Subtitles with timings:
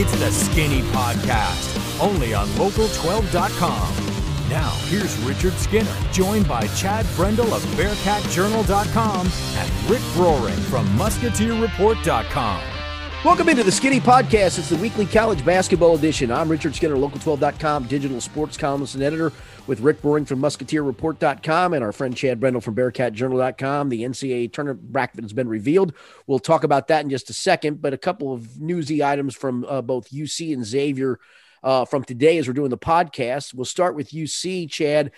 [0.00, 4.48] It's the Skinny Podcast, only on Local12.com.
[4.48, 12.77] Now, here's Richard Skinner, joined by Chad Brendel of BearcatJournal.com and Rick Broering from MusketeerReport.com.
[13.24, 14.60] Welcome into the Skinny Podcast.
[14.60, 16.30] It's the weekly college basketball edition.
[16.30, 19.32] I'm Richard Skinner, Local12.com, digital sports columnist and editor,
[19.66, 23.88] with Rick Broering from MusketeerReport.com and our friend Chad Brendel from BearcatJournal.com.
[23.88, 25.94] The NCAA tournament bracket has been revealed.
[26.28, 29.64] We'll talk about that in just a second, but a couple of newsy items from
[29.64, 31.18] uh, both UC and Xavier
[31.64, 33.52] uh, from today as we're doing the podcast.
[33.52, 35.10] We'll start with UC, Chad.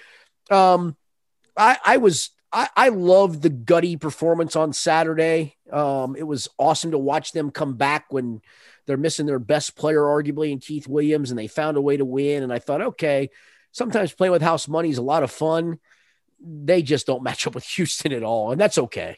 [0.50, 0.96] Um,
[1.54, 5.56] I, I was I, I loved the gutty performance on Saturday.
[5.72, 8.42] Um, it was awesome to watch them come back when
[8.86, 12.04] they're missing their best player, arguably, in Keith Williams, and they found a way to
[12.04, 12.42] win.
[12.42, 13.30] And I thought, okay,
[13.70, 15.78] sometimes playing with house money is a lot of fun.
[16.40, 19.16] They just don't match up with Houston at all, and that's okay.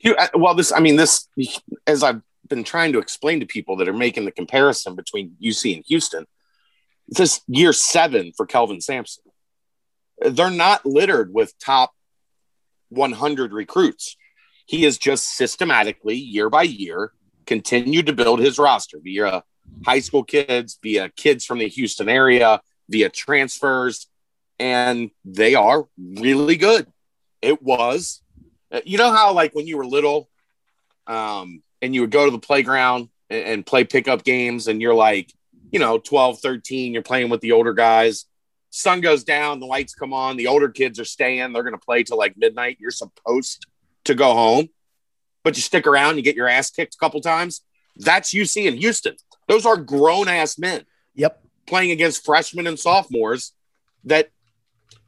[0.00, 1.28] You, uh, well, this, I mean, this,
[1.86, 5.74] as I've been trying to explain to people that are making the comparison between UC
[5.76, 6.26] and Houston,
[7.08, 9.24] this year seven for Kelvin Sampson.
[10.20, 11.92] They're not littered with top
[12.90, 14.16] 100 recruits.
[14.66, 17.12] He has just systematically, year by year,
[17.46, 19.42] continued to build his roster via
[19.84, 24.08] high school kids, via kids from the Houston area, via transfers,
[24.58, 26.86] and they are really good.
[27.40, 28.22] It was,
[28.84, 30.28] you know, how like when you were little,
[31.06, 34.94] um, and you would go to the playground and, and play pickup games, and you're
[34.94, 35.32] like,
[35.70, 38.26] you know, 12, 13, you're playing with the older guys
[38.70, 41.84] sun goes down, the lights come on, the older kids are staying, they're going to
[41.84, 42.78] play till like midnight.
[42.80, 43.66] You're supposed
[44.04, 44.68] to go home,
[45.44, 47.62] but you stick around, you get your ass kicked a couple times.
[47.96, 49.16] That's UC in Houston.
[49.48, 50.84] Those are grown ass men.
[51.14, 51.42] Yep.
[51.66, 53.52] Playing against freshmen and sophomores
[54.04, 54.30] that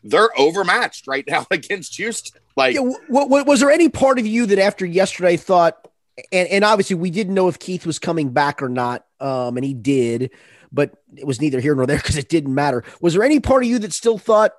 [0.03, 2.41] they're overmatched right now against Houston.
[2.57, 5.89] Like, yeah, what, what, was there any part of you that after yesterday thought,
[6.33, 9.65] and, and obviously we didn't know if Keith was coming back or not, um, and
[9.65, 10.31] he did
[10.73, 12.85] but it was neither here nor there because it didn't matter.
[13.01, 14.53] Was there any part of you that still thought,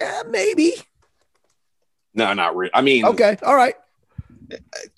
[0.00, 0.74] eh, maybe?
[2.14, 2.70] No, not really.
[2.74, 3.74] I mean, okay, all right.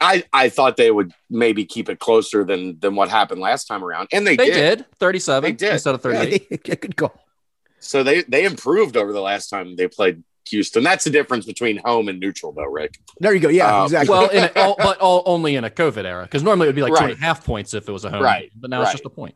[0.00, 3.82] I I thought they would maybe keep it closer than than what happened last time
[3.82, 4.78] around, and they, they did.
[4.78, 4.86] did.
[4.98, 6.46] Thirty seven instead of thirty eight.
[6.66, 7.18] Yeah, good call.
[7.80, 10.82] So they they improved over the last time they played Houston.
[10.82, 12.98] That's the difference between home and neutral, though, Rick.
[13.20, 13.48] There you go.
[13.48, 14.10] Yeah, um, exactly.
[14.10, 16.76] Well, in a, all, but all, only in a COVID era, because normally it would
[16.76, 17.00] be like right.
[17.00, 18.22] two and a half points if it was a home.
[18.22, 18.50] Right.
[18.54, 18.84] But now right.
[18.84, 19.34] it's just a point.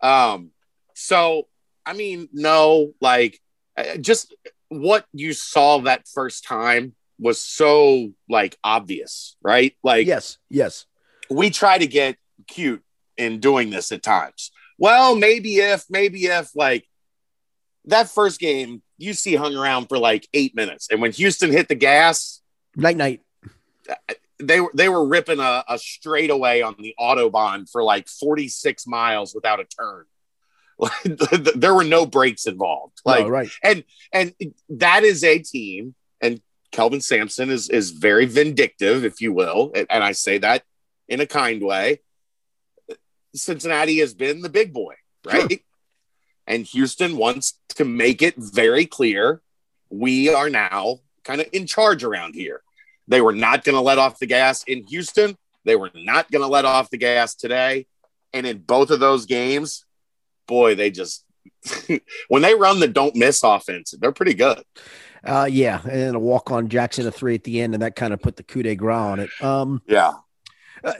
[0.00, 0.50] Um,
[0.94, 1.48] so
[1.86, 3.40] I mean, no, like
[3.76, 4.34] uh, just
[4.68, 9.74] what you saw that first time was so like obvious, right?
[9.82, 10.86] Like, yes, yes,
[11.30, 12.16] we try to get
[12.48, 12.82] cute
[13.16, 14.50] in doing this at times.
[14.78, 16.86] Well, maybe if, maybe if, like
[17.86, 21.74] that first game, UC hung around for like eight minutes, and when Houston hit the
[21.74, 22.42] gas,
[22.74, 23.22] night night,
[24.38, 28.86] they were they were ripping a, a straightaway on the autobahn for like forty six
[28.86, 30.04] miles without a turn.
[31.54, 33.00] there were no breaks involved.
[33.04, 33.50] Like no, right.
[33.62, 34.34] And and
[34.70, 39.72] that is a team, and Kelvin Sampson is is very vindictive, if you will.
[39.74, 40.62] And, and I say that
[41.08, 42.00] in a kind way.
[43.34, 45.50] Cincinnati has been the big boy, right?
[45.50, 45.58] Sure.
[46.46, 49.42] And Houston wants to make it very clear
[49.90, 52.62] we are now kind of in charge around here.
[53.08, 55.36] They were not going to let off the gas in Houston.
[55.64, 57.86] They were not going to let off the gas today.
[58.32, 59.84] And in both of those games,
[60.46, 61.24] boy, they just
[62.28, 64.62] when they run the don't miss offense, they're pretty good.
[65.24, 68.12] Uh, yeah, and a walk on Jackson a three at the end, and that kind
[68.12, 69.30] of put the coup de grace on it.
[69.40, 70.12] Um, yeah.
[70.84, 70.92] Uh,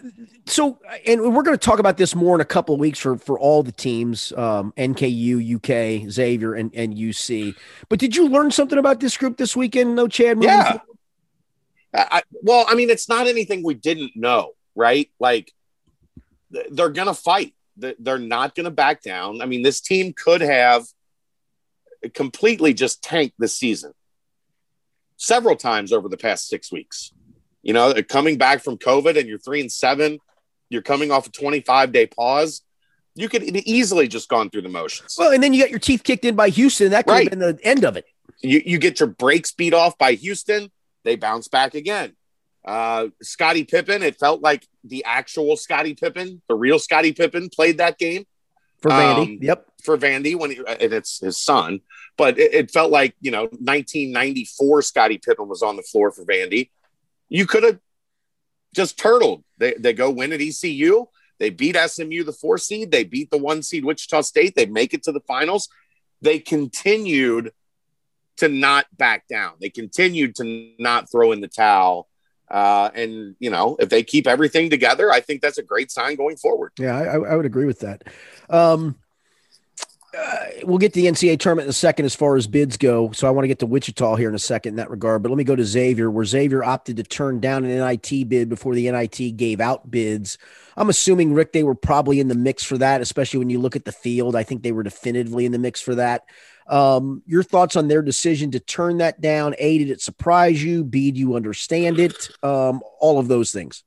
[0.47, 3.19] so, and we're going to talk about this more in a couple of weeks for
[3.19, 7.55] for all the teams, um, NKU, UK, Xavier, and and UC.
[7.89, 9.95] But did you learn something about this group this weekend?
[9.95, 10.43] No, Chad.
[10.43, 10.79] Yeah.
[11.97, 15.11] I, well, I mean, it's not anything we didn't know, right?
[15.19, 15.53] Like
[16.51, 19.43] they're going to fight they're not going to back down.
[19.43, 20.87] I mean, this team could have
[22.15, 23.93] completely just tanked this season
[25.17, 27.13] several times over the past six weeks.
[27.63, 30.19] You know, coming back from COVID and you're three and seven,
[30.69, 32.63] you're coming off a 25 day pause.
[33.15, 35.17] You could easily just gone through the motions.
[35.19, 36.91] Well, and then you got your teeth kicked in by Houston.
[36.91, 37.31] That could right.
[37.31, 38.05] have been the end of it.
[38.43, 40.71] You, you get your brakes beat off by Houston.
[41.07, 42.15] They bounce back again.
[42.65, 47.79] Uh, Scottie Pippen, it felt like the actual Scottie Pippen, the real Scottie Pippen, played
[47.79, 48.25] that game
[48.83, 49.23] for Vandy.
[49.23, 51.81] Um, yep, for Vandy when he, and it's his son,
[52.19, 56.25] but it, it, felt like you know 1994 Scottie Pippen was on the floor for
[56.25, 56.71] Vandy.
[57.29, 57.79] You could have
[58.75, 59.45] just turtled.
[59.59, 61.07] They they go win at ECU.
[61.39, 62.91] They beat SMU, the four seed.
[62.91, 64.57] They beat the one seed Wichita State.
[64.57, 65.69] They make it to the finals.
[66.21, 67.53] They continued
[68.39, 69.55] to not back down.
[69.61, 72.09] They continued to not throw in the towel
[72.49, 76.15] Uh, and you know, if they keep everything together, I think that's a great sign
[76.17, 76.73] going forward.
[76.79, 78.05] Yeah, I, I would agree with that.
[78.49, 78.97] Um,
[80.17, 83.11] uh, we'll get to the NCAA tournament in a second as far as bids go.
[83.13, 85.23] So I want to get to Wichita here in a second in that regard.
[85.23, 88.49] But let me go to Xavier, where Xavier opted to turn down an NIT bid
[88.49, 90.39] before the NIT gave out bids.
[90.77, 93.77] I'm assuming, Rick, they were probably in the mix for that, especially when you look
[93.77, 94.37] at the field.
[94.37, 96.25] I think they were definitively in the mix for that.
[96.69, 99.55] Um, your thoughts on their decision to turn that down?
[99.59, 100.85] A, did it surprise you?
[100.85, 102.29] B, do you understand it?
[102.43, 103.85] Um, all of those things.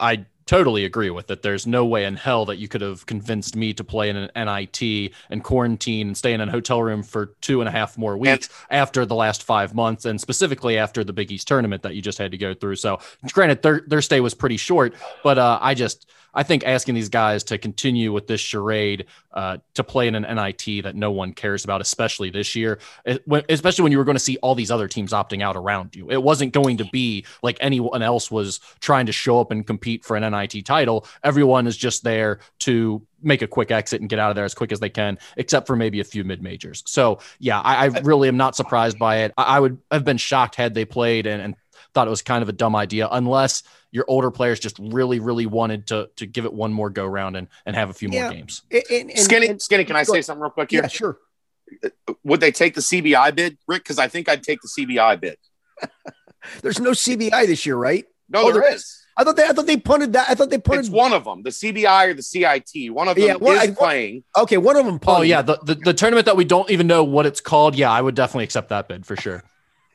[0.00, 1.42] I totally agree with it.
[1.42, 4.30] There's no way in hell that you could have convinced me to play in an
[4.34, 8.16] NIT and quarantine and stay in a hotel room for two and a half more
[8.16, 11.94] weeks and, after the last five months, and specifically after the Big East tournament that
[11.94, 12.76] you just had to go through.
[12.76, 12.98] So,
[13.32, 17.08] granted, their their stay was pretty short, but uh, I just I think asking these
[17.08, 21.32] guys to continue with this charade uh, to play in an NIT that no one
[21.32, 22.78] cares about, especially this year,
[23.48, 26.10] especially when you were going to see all these other teams opting out around you.
[26.10, 30.04] It wasn't going to be like anyone else was trying to show up and compete
[30.04, 31.06] for an NIT title.
[31.22, 34.54] Everyone is just there to make a quick exit and get out of there as
[34.54, 36.82] quick as they can, except for maybe a few mid majors.
[36.86, 39.32] So, yeah, I, I, really am not surprised by it.
[39.36, 41.56] I, I, would have been shocked had they played and, and
[41.94, 45.46] thought it was kind of a dumb idea, unless your older players just really, really
[45.46, 48.24] wanted to to give it one more go round and, and have a few yeah.
[48.24, 48.62] more games.
[48.70, 50.82] And, and, Skinny, and, Skinny, can I say something real quick here?
[50.82, 51.18] Yeah, sure.
[52.24, 53.84] Would they take the CBI bid, Rick?
[53.84, 55.36] Because I think I'd take the CBI bid.
[56.62, 58.04] There's no CBI this year, right?
[58.28, 58.98] No, oh, there, there is.
[59.18, 60.30] I thought they, I thought they punted that.
[60.30, 60.86] I thought they punted.
[60.86, 62.92] It's one of them, the CBI or the CIT.
[62.92, 64.22] One of them yeah, well, is I, playing.
[64.36, 65.00] Okay, one of them.
[65.00, 65.20] Punted.
[65.20, 67.74] Oh yeah, the, the the tournament that we don't even know what it's called.
[67.74, 69.42] Yeah, I would definitely accept that bid for sure.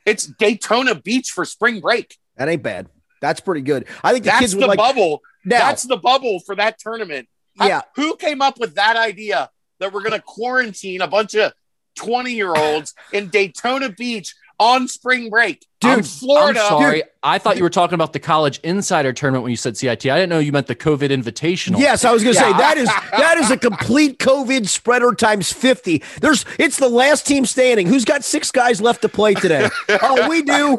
[0.06, 2.16] It's Daytona Beach for spring break.
[2.36, 2.88] That ain't bad.
[3.20, 3.86] That's pretty good.
[4.02, 5.22] I think the that's kids the like, bubble.
[5.44, 7.28] Now, that's the bubble for that tournament.
[7.56, 7.82] Yeah.
[7.94, 9.48] who came up with that idea
[9.78, 11.52] that we're going to quarantine a bunch of
[11.96, 15.66] 20 year olds in Daytona Beach on spring break.
[15.80, 16.60] Dude, Florida.
[16.60, 17.00] I'm sorry.
[17.00, 17.10] Dude.
[17.22, 20.06] I thought you were talking about the college insider tournament when you said CIT.
[20.06, 21.78] I didn't know you meant the COVID invitational.
[21.78, 22.52] Yes, I was going to yeah.
[22.52, 26.02] say that is that is a complete COVID spreader times 50.
[26.20, 27.86] There's it's the last team standing.
[27.86, 29.68] Who's got six guys left to play today?
[30.02, 30.78] oh, we do.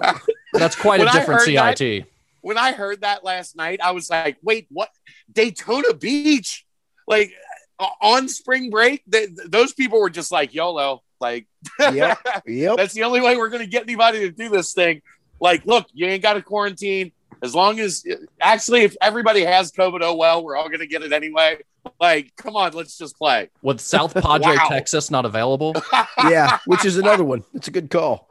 [0.54, 1.78] That's quite when a different CIT.
[1.78, 2.06] That,
[2.42, 4.90] when I heard that last night, I was like, "Wait, what?
[5.32, 6.66] Daytona Beach?
[7.08, 7.34] Like
[7.80, 9.04] uh, on spring break?
[9.08, 11.04] They, those people were just like YOLO.
[11.26, 11.48] Like,
[11.80, 12.78] yep, yep.
[12.78, 15.02] that's the only way we're going to get anybody to do this thing.
[15.40, 17.14] Like, look, you ain't got to quarantine.
[17.42, 18.06] As long as,
[18.40, 21.58] actually, if everybody has COVID, oh well, we're all going to get it anyway.
[22.00, 23.50] Like, come on, let's just play.
[23.64, 24.68] With South Padre, wow.
[24.70, 25.74] Texas not available?
[26.30, 27.44] yeah, which is another one.
[27.56, 28.30] It's a good call.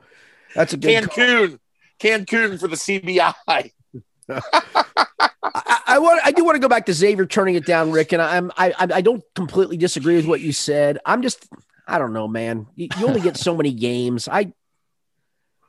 [0.55, 1.49] That's a good Cancun.
[1.49, 1.58] Call.
[1.99, 3.35] Cancun for the CBI.
[4.29, 6.20] I, I, want.
[6.25, 8.52] I do want to go back to Xavier turning it down, Rick, and I'm.
[8.56, 8.73] I.
[8.79, 11.00] I don't completely disagree with what you said.
[11.05, 11.49] I'm just.
[11.87, 12.67] I don't know, man.
[12.75, 14.29] You, you only get so many games.
[14.29, 14.53] I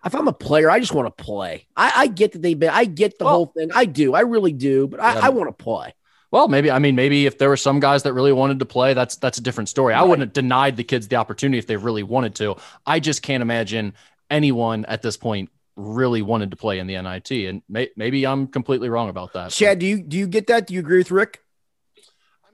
[0.06, 1.68] if I'm a player, I just want to play.
[1.76, 3.72] I, I get that they've been, I get the well, whole thing.
[3.74, 4.14] I do.
[4.14, 5.26] I really do, but I, yeah.
[5.26, 5.94] I want to play.
[6.32, 8.94] Well, maybe I mean maybe if there were some guys that really wanted to play,
[8.94, 9.94] that's that's a different story.
[9.94, 10.02] Right.
[10.02, 12.58] I wouldn't have denied the kids the opportunity if they really wanted to.
[12.86, 13.94] I just can't imagine
[14.30, 18.48] anyone at this point really wanted to play in the NIT, and may, maybe I'm
[18.48, 19.52] completely wrong about that.
[19.52, 20.68] Chad, do you do you get that?
[20.68, 21.42] Do you agree with Rick?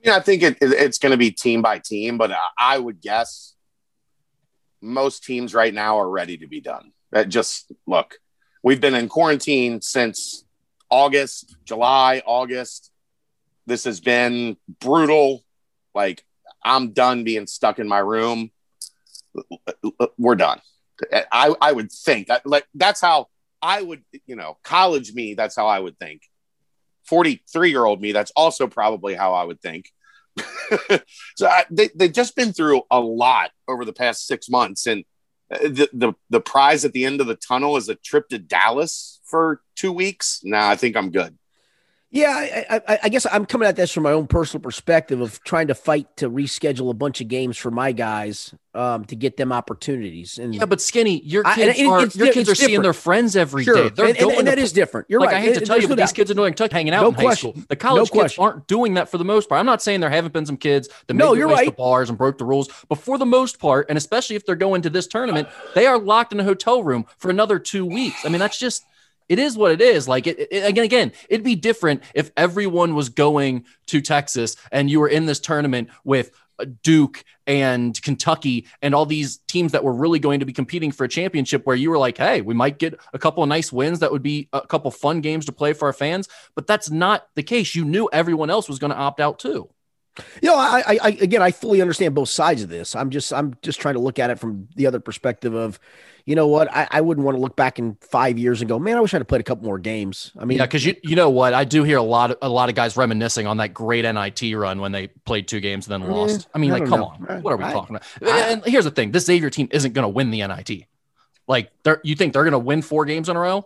[0.04, 3.00] Mean, I think it, it's going to be team by team, but uh, I would
[3.00, 3.54] guess
[4.80, 6.92] most teams right now are ready to be done.
[7.12, 8.16] That just look,
[8.62, 10.44] we've been in quarantine since
[10.90, 12.90] August, July, August.
[13.66, 15.44] This has been brutal.
[15.94, 16.24] Like,
[16.64, 18.50] I'm done being stuck in my room.
[20.18, 20.60] We're done.
[21.12, 23.28] I, I would think that like that's how
[23.60, 26.22] I would, you know, college me, that's how I would think.
[27.12, 29.90] 43 year old me, that's also probably how I would think.
[31.36, 34.86] so I, they, they've just been through a lot over the past six months.
[34.86, 35.04] And
[35.52, 38.38] uh, the, the the prize at the end of the tunnel is a trip to
[38.38, 40.40] Dallas for two weeks.
[40.42, 41.36] Nah, I think I'm good.
[42.14, 45.42] Yeah, I, I, I, guess I'm coming at this from my own personal perspective of
[45.44, 49.38] trying to fight to reschedule a bunch of games for my guys um, to get
[49.38, 50.38] them opportunities.
[50.38, 53.64] And yeah, but Skinny, your kids I, are your kids are seeing their friends every
[53.64, 53.76] sure.
[53.76, 53.88] day.
[53.88, 55.06] They're and, and, and that is different.
[55.08, 55.38] You're like, right.
[55.38, 57.32] I hate to tell you, but these kids are doing hanging out no in high
[57.32, 57.54] school.
[57.70, 59.60] The college no kids aren't doing that for the most part.
[59.60, 61.64] I'm not saying there haven't been some kids that no, you're right.
[61.64, 64.54] the bars and broke the rules, but for the most part, and especially if they're
[64.54, 68.26] going to this tournament, they are locked in a hotel room for another two weeks.
[68.26, 68.84] I mean, that's just
[69.32, 70.06] it is what it is.
[70.06, 74.90] Like it, it, again, again, it'd be different if everyone was going to Texas and
[74.90, 79.84] you were in this tournament with uh, Duke and Kentucky and all these teams that
[79.84, 82.52] were really going to be competing for a championship where you were like, hey, we
[82.52, 84.00] might get a couple of nice wins.
[84.00, 86.28] That would be a couple fun games to play for our fans.
[86.54, 87.74] But that's not the case.
[87.74, 89.70] You knew everyone else was going to opt out too.
[90.42, 92.94] You know, I, I, I, again, I fully understand both sides of this.
[92.94, 95.80] I'm just, I'm just trying to look at it from the other perspective of,
[96.26, 98.78] you know what, I, I wouldn't want to look back in five years and go,
[98.78, 100.30] man, I wish I'd have played a couple more games.
[100.38, 102.48] I mean, yeah, because you, you know what, I do hear a lot, of, a
[102.48, 106.02] lot of guys reminiscing on that great NIT run when they played two games and
[106.02, 106.46] then eh, lost.
[106.54, 107.06] I mean, I like, come know.
[107.28, 108.06] on, what are we I- talking about?
[108.22, 110.84] and here's the thing: this Xavier team isn't going to win the NIT.
[111.48, 113.56] Like, they're, you think they're going to win four games in a row?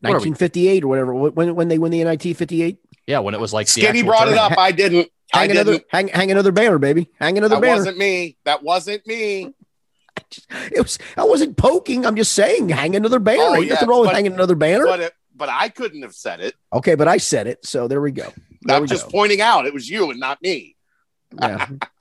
[0.00, 1.14] What are we- 1958 or whatever.
[1.14, 4.06] When, when they win the NIT 58, Yeah, when it was like the Skinny actual
[4.06, 4.56] brought it up.
[4.56, 5.10] I didn't.
[5.32, 7.08] I hang another, hang, hang another banner, baby.
[7.18, 7.74] Hang another That banner.
[7.74, 8.36] That wasn't me.
[8.44, 9.54] That wasn't me.
[10.70, 12.04] It was, I wasn't poking.
[12.06, 13.42] I'm just saying, hang another banner.
[13.42, 14.84] Oh, yeah, nothing wrong with hanging another banner.
[14.84, 16.54] But it, but I couldn't have said it.
[16.72, 17.66] okay, but I said it.
[17.66, 18.32] So there we go.
[18.62, 19.10] There I'm we just go.
[19.10, 20.76] pointing out it was you and not me.
[21.38, 21.66] Yeah.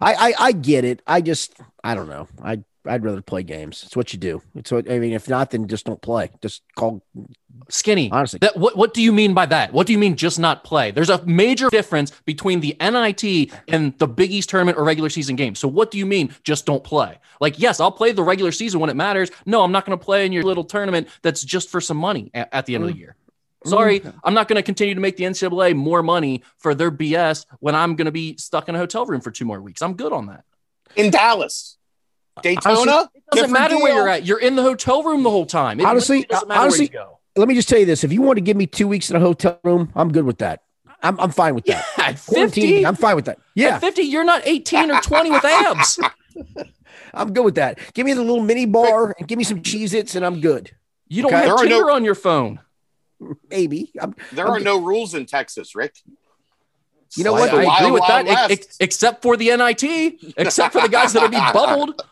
[0.00, 1.02] I, I I get it.
[1.06, 2.28] I just I don't know.
[2.42, 3.82] I I'd rather play games.
[3.84, 4.42] It's what you do.
[4.54, 5.12] It's what I mean.
[5.12, 6.30] If not, then just don't play.
[6.42, 7.02] Just call.
[7.70, 8.10] Skinny.
[8.10, 9.72] Honestly, That what what do you mean by that?
[9.72, 10.90] What do you mean just not play?
[10.90, 15.36] There's a major difference between the NIT and the Big East tournament or regular season
[15.36, 15.54] game.
[15.54, 17.18] So what do you mean just don't play?
[17.40, 19.30] Like yes, I'll play the regular season when it matters.
[19.44, 22.30] No, I'm not going to play in your little tournament that's just for some money
[22.34, 23.00] at, at the end of the mm.
[23.00, 23.16] year.
[23.64, 24.14] Sorry, mm.
[24.22, 27.74] I'm not going to continue to make the NCAA more money for their BS when
[27.74, 29.82] I'm going to be stuck in a hotel room for two more weeks.
[29.82, 30.44] I'm good on that.
[30.96, 31.77] In Dallas,
[32.42, 32.78] Daytona.
[32.78, 34.24] Honestly, It doesn't different matter where you're at.
[34.26, 35.80] You're in the hotel room the whole time.
[35.80, 37.18] It Honestly- doesn't matter honestly- where you go.
[37.36, 39.16] let me just tell you this: if you want to give me two weeks in
[39.16, 40.62] a hotel room, I'm good with that.
[41.02, 41.84] I'm I'm fine with that.
[41.98, 43.38] At 50, I'm fine with that.
[43.54, 45.98] Yeah, At 50, you're not 18 or 20 with abs.
[47.14, 47.78] I'm good with that.
[47.94, 50.72] Give me the little mini bar and give me some Cheez Its, and I'm good.
[51.08, 51.42] You don't Okay.
[51.46, 52.60] Have are no- Tinder on your phone.
[53.50, 53.92] Maybe.
[54.00, 55.96] I'm, There I'm are no rules in Texas, Rick.
[57.16, 57.48] You know I, what?
[57.48, 58.50] It's the I agree with that, ex- west.
[58.50, 62.02] ex- except for the NIT, except for the guys that'll be bubbled.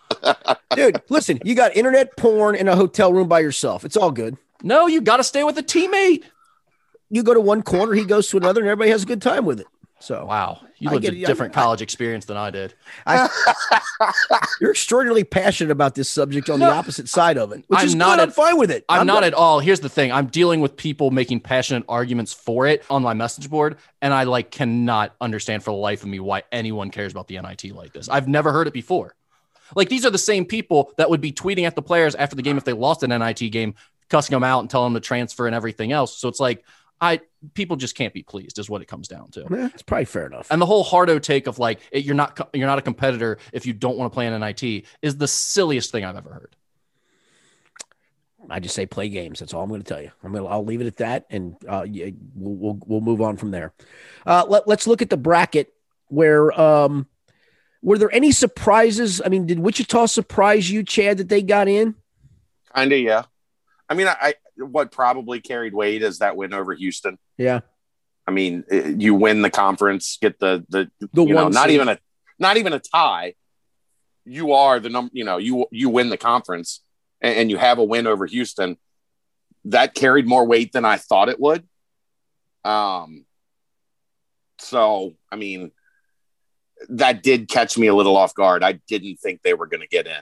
[0.74, 1.02] dude.
[1.08, 3.84] Listen, you got internet porn in a hotel room by yourself.
[3.84, 4.36] It's all good.
[4.62, 6.24] No, you got to stay with a teammate.
[7.10, 9.44] You go to one corner, he goes to another, and everybody has a good time
[9.44, 9.66] with it.
[9.98, 12.74] So Wow, you lived a different I- college experience than I did.
[13.06, 13.28] I,
[14.60, 17.94] you're extraordinarily passionate about this subject on the opposite side of it, which I'm is
[17.94, 18.24] not good.
[18.28, 18.84] I'm fine with it.
[18.88, 19.28] I'm, not good.
[19.28, 19.60] at all.
[19.60, 23.48] Here's the thing: I'm dealing with people making passionate arguments for it on my message
[23.48, 27.28] board, and I like cannot understand for the life of me why anyone cares about
[27.28, 28.08] the NIT like this.
[28.10, 29.14] I've never heard it before.
[29.74, 32.42] Like these are the same people that would be tweeting at the players after the
[32.42, 33.74] game if they lost an NIT game,
[34.08, 36.16] cussing them out and telling them to transfer and everything else.
[36.18, 36.64] So it's like
[37.00, 37.20] I
[37.54, 39.46] people just can't be pleased, is what it comes down to.
[39.50, 40.48] Yeah, it's probably fair enough.
[40.50, 43.66] And the whole hardo take of like it, you're not you're not a competitor if
[43.66, 46.56] you don't want to play in NIT is the silliest thing I've ever heard.
[48.48, 49.40] I just say play games.
[49.40, 50.10] That's all I'm going to tell you.
[50.22, 50.48] I'm going to.
[50.48, 51.84] I'll leave it at that, and uh,
[52.34, 53.72] we'll, we'll we'll move on from there.
[54.24, 55.72] Uh, let, let's look at the bracket.
[56.08, 57.08] Where um,
[57.82, 59.22] were there any surprises?
[59.24, 61.94] I mean, did Wichita surprise you, Chad, that they got in?
[62.74, 63.24] Kind of, yeah.
[63.88, 67.18] I mean, I, I what probably carried weight is that win over Houston.
[67.36, 67.60] Yeah,
[68.26, 71.74] I mean, eh, you win the conference, get the the the you know not seed.
[71.74, 71.98] even a
[72.38, 73.34] not even a tie.
[74.24, 75.10] You are the number.
[75.14, 76.82] You know, you you win the conference,
[77.20, 78.76] and, and you have a win over Houston.
[79.66, 81.66] That carried more weight than I thought it would.
[82.64, 83.24] Um.
[84.58, 85.70] So, I mean,
[86.88, 88.62] that did catch me a little off guard.
[88.62, 90.20] I didn't think they were going to get in.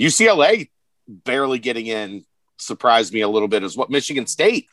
[0.00, 0.70] UCLA
[1.08, 2.24] barely getting in
[2.58, 3.86] surprised me a little bit as well.
[3.90, 4.66] Michigan State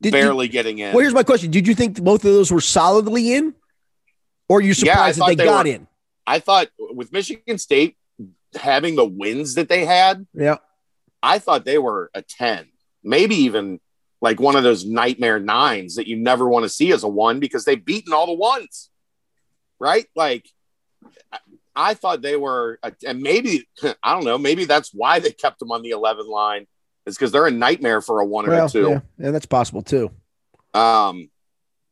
[0.00, 0.92] Did- barely getting in.
[0.94, 3.54] well, here's my question: Did you think both of those were solidly in,
[4.48, 5.86] or are you Yeah, surprised that they, they got were- in?
[6.26, 7.96] I thought with Michigan State
[8.54, 10.56] having the wins that they had, Yeah,
[11.22, 12.66] I thought they were a 10,
[13.04, 13.80] maybe even
[14.20, 17.38] like one of those nightmare nines that you never want to see as a one
[17.38, 18.90] because they've beaten all the ones,
[19.78, 20.06] right?
[20.16, 20.48] Like,
[21.74, 23.68] I- thought they were, and maybe,
[24.02, 26.66] I don't know, maybe that's why they kept them on the 11 line,
[27.04, 28.88] is because they're a nightmare for a one or a two.
[28.88, 30.10] yeah, yeah, that's possible too.
[30.74, 31.30] Um,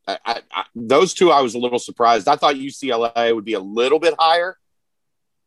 [0.06, 2.28] I, I, I, those two, I was a little surprised.
[2.28, 4.58] I thought UCLA would be a little bit higher.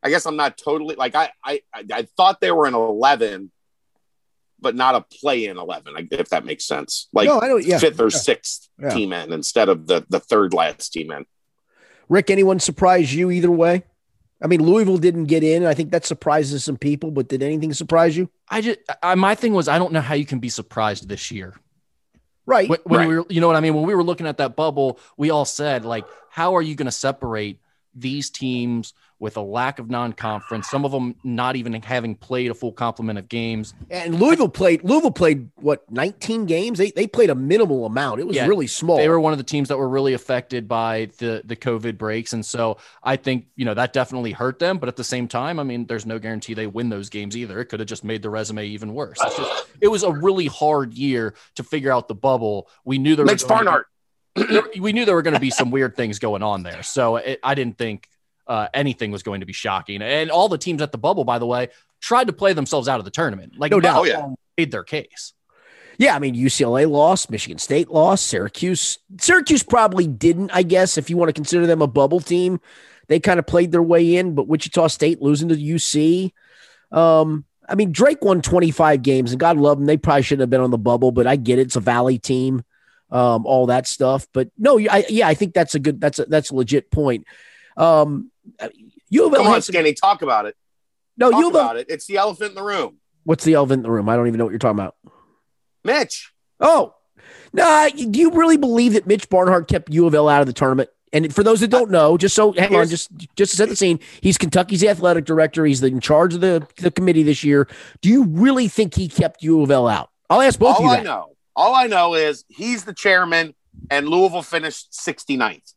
[0.04, 3.52] I guess I'm not totally like I I, I, I thought they were an 11,
[4.60, 7.10] but not a play in 11, if that makes sense.
[7.14, 7.64] Like no, I don't.
[7.66, 8.18] Yeah, fifth or yeah.
[8.18, 8.90] sixth Yeah.
[8.90, 11.26] team in instead of the the third last team in.
[12.10, 13.84] Rick, anyone surprise you either way?
[14.42, 15.66] I mean, Louisville didn't get in.
[15.66, 18.30] I think that surprises some people, but did anything surprise you?
[18.50, 21.32] I just I, my thing was I don't know how you can be surprised this
[21.32, 21.56] year.
[22.46, 22.70] Right.
[22.70, 23.08] When, when Right.
[23.10, 23.74] we were, you know what I mean?
[23.74, 26.86] When we were looking at that bubble, we all said like, how are you going
[26.86, 27.60] to separate
[27.94, 30.70] these teams with a lack of non-conference?
[30.70, 33.74] Some of them not even having played a full complement of games.
[33.90, 34.84] And Louisville played.
[34.84, 36.78] Louisville played what 19 games.
[36.78, 38.20] They they played a minimal amount.
[38.20, 38.98] It was Yeah, really small.
[38.98, 42.34] They were one of the teams that were really affected by the the COVID breaks,
[42.34, 44.78] and so I think you know that definitely hurt them.
[44.78, 47.60] But at the same time, I mean, there's no guarantee they win those games either.
[47.60, 49.18] It could have just made the resume even worse.
[49.22, 52.70] It's just, it was a really hard year to figure out the bubble.
[52.86, 53.88] We knew there Mitch was going to Barnhart.
[54.80, 56.84] we knew there were going to be some weird things going on there.
[56.84, 58.08] So it, I didn't think
[58.48, 60.01] uh, anything was going to be shocking.
[60.01, 61.70] And all the teams at the bubble, by the way,
[62.01, 63.54] tried to play themselves out of the tournament.
[63.58, 64.27] Like, no doubt, oh, yeah.
[64.58, 65.34] made their case.
[65.98, 69.00] Yeah, I mean UCLA lost, Michigan State lost, Syracuse.
[69.20, 72.60] Syracuse probably didn't, I guess, if you want to consider them a bubble team.
[73.08, 76.34] They kind of played their way in, but Wichita State losing to UC.
[76.92, 79.88] Um, I mean, Drake won 25 games, and God love them.
[79.88, 81.63] They probably shouldn't have been on the bubble, but I get it.
[81.63, 82.63] It's a Valley team,
[83.10, 84.27] um, all that stuff.
[84.34, 87.25] But no, I, yeah, I think that's a good, that's a, that's a legit point.
[87.75, 88.70] Um, Uh,
[89.10, 90.56] you have Come on, Skinny, talk about it.
[91.18, 91.88] No, Talk you about it.
[91.89, 92.98] It's the elephant in the room.
[93.24, 94.08] What's the elephant in the room?
[94.08, 94.96] I don't even know what you're talking about.
[95.84, 96.32] Mitch.
[96.60, 96.94] Oh,
[97.54, 97.89] no.
[97.89, 100.89] do you really believe that Mitch Barnhart kept U of L out of the tournament?
[101.13, 103.75] And for those that don't know, just so hang on, just just to set the
[103.75, 105.66] scene, he's Kentucky's athletic director.
[105.66, 107.68] He's in charge of the, the committee this year.
[108.01, 110.10] Do you really think he kept U of L out?
[110.30, 110.89] I'll ask both of you.
[110.89, 113.56] All I know, all I know is he's the chairman,
[113.89, 115.74] and Louisville finished 69th.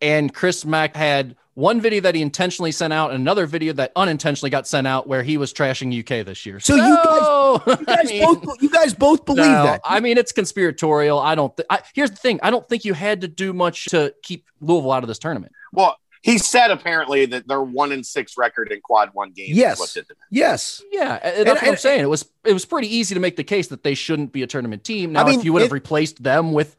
[0.00, 3.92] And Chris Mack had one video that he intentionally sent out, and another video that
[3.96, 6.60] unintentionally got sent out where he was trashing UK this year.
[6.60, 9.80] So you guys- So, You I guys mean- both you guys both believe No, that.
[9.84, 11.18] I mean, it's conspiratorial.
[11.18, 11.56] I don't.
[11.56, 12.40] Th- I, here's the thing.
[12.42, 15.52] I don't think you had to do much to keep Louisville out of this tournament.
[15.72, 19.56] Well, he said apparently that their one in six record in quad one games.
[19.56, 19.78] Yes.
[19.78, 20.16] what did it.
[20.30, 20.82] yes.
[20.90, 22.00] Yeah, uh, that's And- what I'm and- saying.
[22.02, 24.46] It was it was pretty easy to make the case that they shouldn't be a
[24.46, 25.12] tournament team.
[25.12, 26.76] Now, mean, if you would have replaced them with,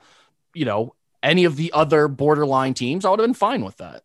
[0.53, 0.93] you know,
[1.27, 4.03] any of the other borderline teams, I would have been fine with that.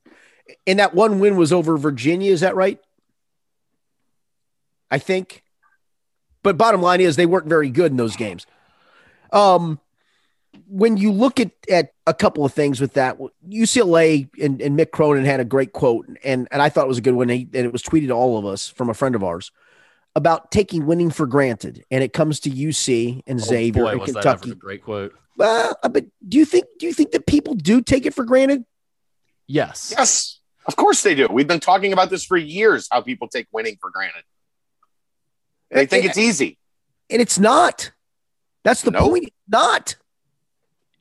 [0.67, 2.81] And that one win was over Virginia, is that right?
[4.91, 5.43] I think.
[6.43, 8.47] But bottom line is they weren't very good in those games.
[9.33, 9.81] Um
[10.69, 14.91] when you look at at a couple of things with that, UCLA and, and Mick
[14.91, 17.55] Cronin had a great quote, and, and I thought it was a good one, and
[17.55, 19.51] it was tweeted to all of us from a friend of ours
[20.15, 21.85] about taking winning for granted.
[21.91, 24.51] And it comes to UC and Xavier oh, boy, and was that ever Kentucky.
[24.51, 25.15] a great quote.
[25.37, 28.65] Well, but do you think do you think that people do take it for granted?
[29.47, 29.93] Yes.
[29.97, 31.29] Yes, of course they do.
[31.31, 32.89] We've been talking about this for years.
[32.91, 34.25] How people take winning for granted.
[35.71, 36.59] They think it's easy.
[37.11, 37.93] And it's not.
[38.63, 39.11] That's the Nope.
[39.11, 39.25] point.
[39.25, 39.97] It's not.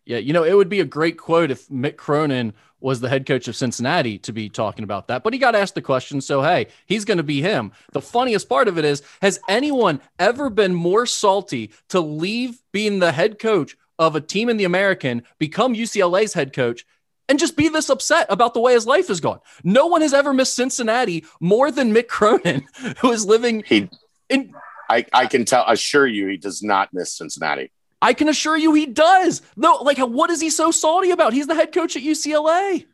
[0.05, 3.27] Yeah, you know, it would be a great quote if Mick Cronin was the head
[3.27, 5.23] coach of Cincinnati to be talking about that.
[5.23, 7.71] But he got asked the question, so hey, he's going to be him.
[7.91, 12.97] The funniest part of it is, has anyone ever been more salty to leave being
[12.99, 16.85] the head coach of a team in the American, become UCLA's head coach,
[17.29, 19.39] and just be this upset about the way his life has gone?
[19.63, 22.65] No one has ever missed Cincinnati more than Mick Cronin,
[22.99, 23.89] who is living He,
[24.29, 24.53] in.
[24.89, 27.71] I, I can tell, assure you, he does not miss Cincinnati.
[28.01, 29.41] I can assure you he does.
[29.55, 31.33] No, like, what is he so salty about?
[31.33, 32.85] He's the head coach at UCLA.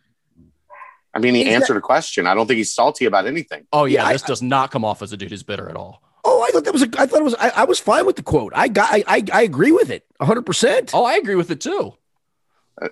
[1.14, 2.28] I mean, he He's answered a question.
[2.28, 3.66] I don't think he's salty about anything.
[3.74, 5.76] Oh yeah, Yeah, I- this does not come off as a dude who's bitter at
[5.76, 6.04] all.
[6.30, 6.90] Oh, I thought that was a.
[6.98, 7.36] I thought it was.
[7.36, 8.52] I, I was fine with the quote.
[8.56, 8.92] I got.
[8.92, 9.04] I.
[9.08, 10.06] I, I agree with it.
[10.20, 10.92] hundred percent.
[10.94, 11.94] Oh, I agree with it too.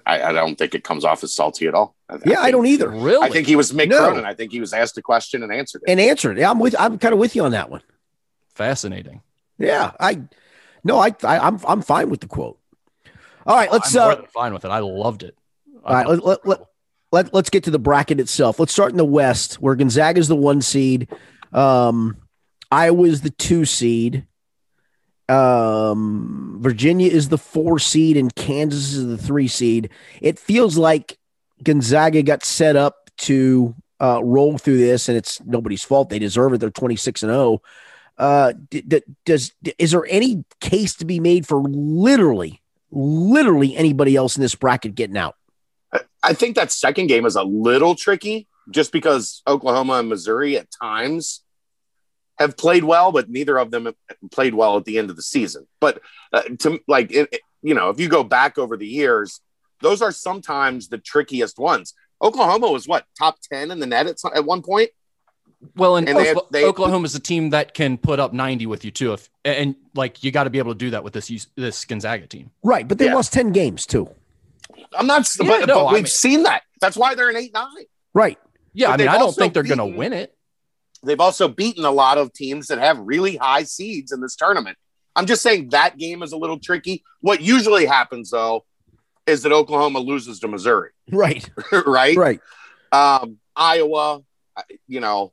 [0.06, 1.95] I, I don't think it comes off as salty at all.
[2.10, 2.89] I, Yeah, I think- don't either.
[2.89, 3.28] Really?
[3.28, 4.00] I think he was Mick No.
[4.00, 4.26] Cronin.
[4.26, 5.91] I think he was asked a question and answered it.
[5.91, 6.38] And answered.
[6.38, 6.76] Yeah, I'm with.
[6.80, 7.82] I'm kind of with you on that one.
[8.56, 9.21] fascinating.
[9.58, 10.21] Yeah, I.
[10.84, 11.13] No, I.
[11.24, 11.60] I I'm.
[11.67, 12.58] I'm fine with the quote.
[13.45, 13.95] All right, let's.
[13.95, 14.69] I'm uh, fine with it.
[14.69, 15.38] I loved it.
[15.84, 16.60] I All right, let, let, let,
[17.12, 18.60] let, let's get to the bracket itself.
[18.60, 21.10] Let's start in the West, where Gonzaga is the one seed.
[21.54, 22.17] Um,
[22.71, 24.25] Iowa is the two seed.
[25.28, 29.89] Um, Virginia is the four seed, and Kansas is the three seed.
[30.21, 31.17] It feels like
[31.63, 36.10] Gonzaga got set up to uh, roll through this, and it's nobody's fault.
[36.10, 36.60] They deserve it.
[36.60, 37.62] They're 26 and 0.
[38.17, 44.15] Uh, d- d- does is there any case to be made for literally, literally anybody
[44.15, 45.36] else in this bracket getting out?
[46.23, 50.67] I think that second game is a little tricky just because Oklahoma and Missouri at
[50.71, 51.41] times
[52.39, 53.95] have played well, but neither of them have
[54.32, 55.67] played well at the end of the season.
[55.80, 56.02] But
[56.34, 59.41] uh, to like, it, it- you know, if you go back over the years,
[59.82, 61.95] those are sometimes the trickiest ones.
[62.21, 64.91] Oklahoma was what top 10 in the net at, at one point.
[65.76, 68.86] well, and, and Oklahoma, they- Oklahoma is a team that can put up 90 with
[68.86, 69.13] you too.
[69.13, 71.86] If and, and, like you got to be able to do that with this this
[71.86, 72.52] Gonzaga team.
[72.63, 73.15] Right, but they Yeah.
[73.15, 74.10] lost 10 games too.
[74.95, 76.62] I'm not, Yeah, but, no, but we've mean- seen that.
[76.82, 77.67] That's why they're an 8 9.
[78.13, 78.38] Right.
[78.74, 80.35] Yeah, But I mean, I don't think they're going to win it.
[81.06, 84.78] They've also beaten a lot of teams that have really high seeds in this tournament.
[85.15, 87.04] I'm just saying that game is a little tricky.
[87.22, 88.65] What usually happens though
[89.26, 91.50] is that Oklahoma loses to Missouri, Right.
[91.72, 92.18] right?
[92.18, 92.39] Right.
[92.91, 94.22] Um, Iowa,
[94.88, 95.32] you know,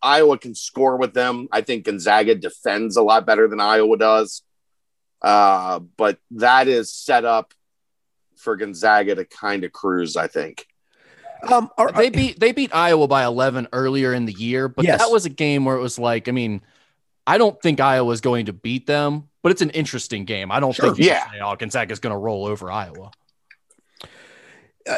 [0.00, 1.48] Iowa can score with them.
[1.52, 4.42] I think Gonzaga defends a lot better than Iowa does.
[5.20, 7.52] Uh, but that is set up
[8.36, 10.66] for Gonzaga to kind of cruise, I think.
[11.50, 15.00] Um, are, They beat they beat Iowa by 11 earlier in the year, but Yes.
[15.00, 16.62] that was a game where it was like, I mean,
[17.26, 20.50] I don't think Iowa Iowa's going to beat them, but it's an interesting game.
[20.50, 20.94] I don't Sure.
[20.94, 21.24] think Yeah.
[21.24, 23.10] can say, oh, Gonzaga's going to roll over Iowa.
[24.88, 24.96] uh,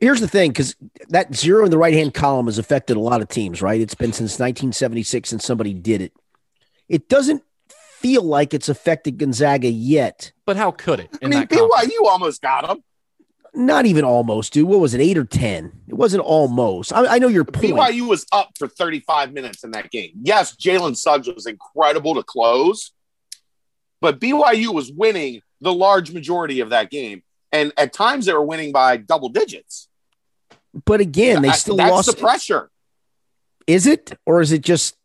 [0.00, 0.74] here's the thing because
[1.10, 3.80] that zero in the right hand column has affected a lot of teams, right?
[3.80, 6.12] It's been since 1976 since somebody did it.
[6.88, 10.32] It doesn't feel like it's affected Gonzaga yet.
[10.44, 11.10] But how could it?
[11.22, 12.82] I mean, BYU almost got them.
[13.54, 14.66] Not even almost, dude.
[14.66, 15.72] What was it, eight or ten?
[15.86, 16.92] It wasn't almost.
[16.92, 17.74] I, I know your point.
[17.74, 20.12] BYU was up for 35 minutes in that game.
[20.22, 22.92] Yes, Jalen Suggs was incredible to close,
[24.00, 28.42] but BYU was winning the large majority of that game, and at times they were
[28.44, 29.88] winning by double digits.
[30.86, 32.10] But again, they still That's lost.
[32.10, 32.70] the pressure.
[33.66, 34.96] Is it, or is it just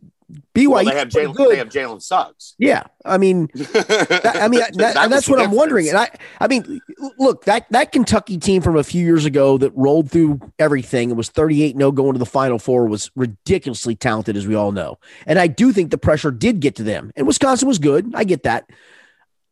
[0.54, 0.70] BYU?
[0.70, 1.50] Well, they have Jalen.
[1.50, 2.56] They have Jalen Suggs.
[2.58, 5.88] Yeah, I mean, that, I mean, that, That and that's what I'm wondering.
[5.88, 6.10] And I,
[6.42, 6.82] I mean,
[7.18, 11.18] look that that Kentucky team from a few years ago that rolled through everything and
[11.18, 15.00] was 38 no going to the Final Four was ridiculously talented, as we all know.
[15.26, 17.12] And I do think the pressure did get to them.
[17.16, 18.12] And Wisconsin was good.
[18.14, 18.70] I get that.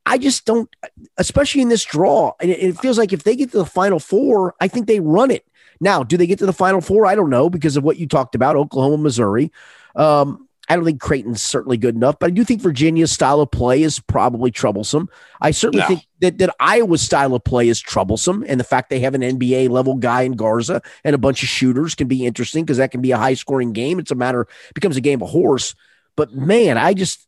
[0.06, 0.70] I just don't,
[1.18, 2.34] especially in this draw.
[2.40, 5.00] And it, it feels like if they get to the Final Four, I think they
[5.00, 5.46] run it.
[5.80, 7.06] Now, do they get to the Final Four?
[7.06, 9.52] I don't know because of what you talked about, Oklahoma, Missouri.
[9.96, 13.52] Um, I don't think Creighton's certainly good enough, but I do think Virginia's style of
[13.52, 15.10] play is probably troublesome.
[15.40, 15.88] I certainly No.
[15.88, 19.22] think that, that Iowa's style of play is troublesome, and the fact they have an
[19.22, 22.92] NBA level guy in Garza and a bunch of shooters can be interesting because that
[22.92, 24.00] can be a high scoring game.
[24.00, 25.76] It's a matter becomes a game of horse.
[26.16, 27.28] But man, I just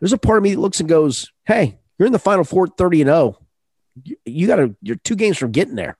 [0.00, 2.66] there's a part of me that looks and goes, "Hey, you're in the Final Four,
[2.66, 3.38] thirty and zero.
[4.04, 5.96] You, you got to you're two games from getting there."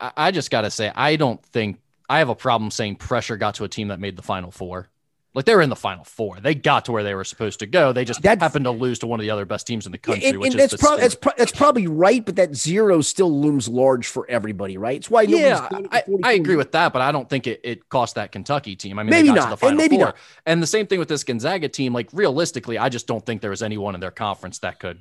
[0.00, 3.36] I, I just got to say, I don't think I have a problem saying pressure
[3.36, 4.88] got to a team that made the final four.
[5.34, 6.40] Like they were in the final four.
[6.40, 7.94] They got to where they were supposed to go.
[7.94, 9.96] They just That's- happened to lose to one of the other best teams in the
[9.96, 13.00] country, And, which and is that's probably that's, pro- that's probably right, but that zero
[13.00, 14.96] still looms large for everybody, right?
[14.96, 18.16] It's why yeah, I, I agree with that, but I don't think it, it cost
[18.16, 18.98] that Kentucky team.
[18.98, 20.04] I mean, Maybe they got not, to the and maybe four.
[20.06, 20.16] not.
[20.44, 21.94] And the same thing with this Gonzaga team.
[21.94, 24.98] Like realistically, I just don't think there was anyone in their conference that could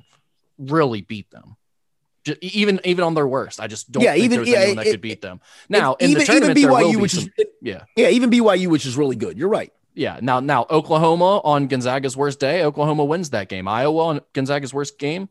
[0.57, 1.57] really beat them.
[2.23, 4.49] Ju- e, even even on their worst, I just don't Yeah, think even- there was
[4.49, 5.41] yeah, anyone that it- could beat them.
[5.67, 7.83] Now in even, the tournament, even BYU, which some- is yeah.
[7.97, 9.37] yeah, even BYU, which is really good.
[9.37, 9.73] You're right.
[9.93, 10.19] Yeah.
[10.21, 13.67] Now, now Oklahoma on Gonzaga's worst day, Oklahoma wins that game.
[13.67, 15.29] Iowa on Gonzaga's worst game,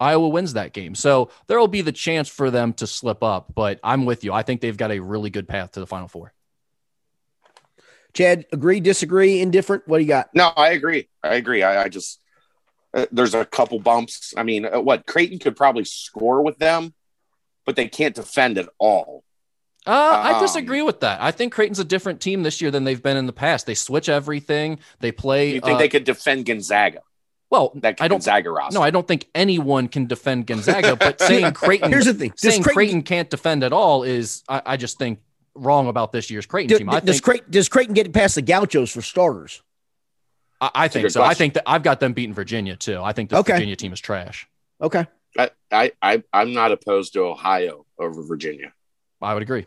[0.00, 0.94] Iowa wins that game.
[0.94, 3.54] So there will be the chance for them to slip up.
[3.54, 4.32] But I'm with you.
[4.32, 6.32] I think they've got a really good path to the Final Four.
[8.12, 9.86] Chad, agree, disagree, indifferent?
[9.86, 10.30] What do you got?
[10.34, 11.08] No, I agree.
[11.22, 11.62] I agree.
[11.62, 12.20] I, I just
[12.92, 14.34] uh, there's a couple bumps.
[14.36, 16.92] I mean, uh, what Creighton could probably score with them,
[17.64, 19.22] but they can't defend at all.
[19.86, 21.20] Uh, I Um, disagree with that.
[21.22, 23.66] I think Creighton's a different team this year than they've been in the past.
[23.66, 24.78] They switch everything.
[25.00, 25.54] They play.
[25.54, 27.00] You think uh, they could defend Gonzaga?
[27.50, 28.16] well, That I don't.
[28.18, 28.78] Gonzaga roster.
[28.78, 30.96] No, I don't think anyone can defend Gonzaga.
[30.96, 34.62] But saying Creighton, Here's the thing: saying Creighton, Creighton can't defend at all is, I,
[34.66, 35.18] I just think,
[35.54, 36.90] wrong about this year's Creighton do- team.
[36.90, 39.62] I does, think Creighton does Creighton get past the Gauchos for starters?
[40.60, 41.22] I, I a think good so.
[41.22, 43.00] I think that I've got them beating Virginia too.
[43.02, 43.54] I think the Okay.
[43.54, 44.46] Virginia team is trash.
[44.82, 45.06] Okay,
[45.38, 48.72] I, I, I I'm not opposed to Ohio over Virginia.
[49.22, 49.66] I would agree.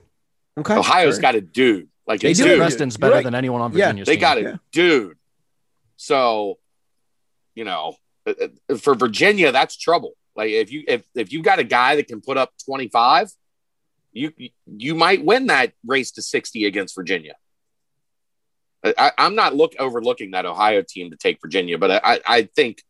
[0.57, 0.75] okay.
[0.75, 1.21] Ohio's Fair.
[1.21, 1.89] got a dude.
[2.07, 2.43] Like They a do.
[2.43, 2.57] dude.
[2.57, 3.23] Preston's You're better right.
[3.23, 4.19] than anyone on Yeah, They team.
[4.19, 4.55] got a Yeah.
[4.71, 5.17] dude.
[5.97, 6.59] So,
[7.55, 7.95] you know,
[8.27, 8.33] uh,
[8.69, 10.13] uh, for Virginia, that's trouble.
[10.35, 13.29] Like if you if if you got a guy that can put up 25,
[14.11, 14.33] you
[14.65, 17.35] you might win that race to 60 against Virginia.
[18.83, 22.83] I, I'm not look overlooking that Ohio team to take Virginia, but I, I think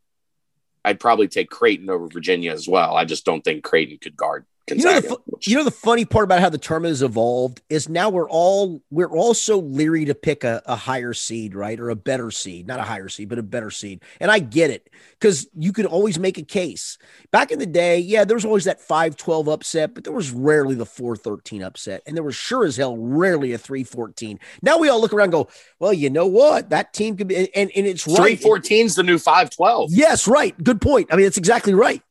[0.84, 2.96] I'd probably take Creighton over Virginia as well.
[2.98, 4.46] I just don't think Creighton could guard
[4.80, 7.62] You know, the, which- you know the funny part about how the tournament has evolved
[7.70, 11.80] is now we're all we're all so leery to pick a, a higher seed, right,
[11.80, 14.02] or a better seed, not a higher seed, but a better seed.
[14.20, 16.98] And I get it because you can always make a case.
[17.32, 20.76] Back in the day, yeah, there was always that 5-12 upset, but there was rarely
[20.76, 24.40] the 4-13 upset, and there was sure as hell rarely a 3-14.
[24.62, 27.36] Now we all look around and go, well, you know what, that team could be,
[27.36, 28.40] and, and it's right.
[28.40, 29.92] 314's the new 512.
[29.94, 30.62] Yes, right.
[30.64, 31.10] Good point.
[31.12, 32.02] I mean, it's exactly right.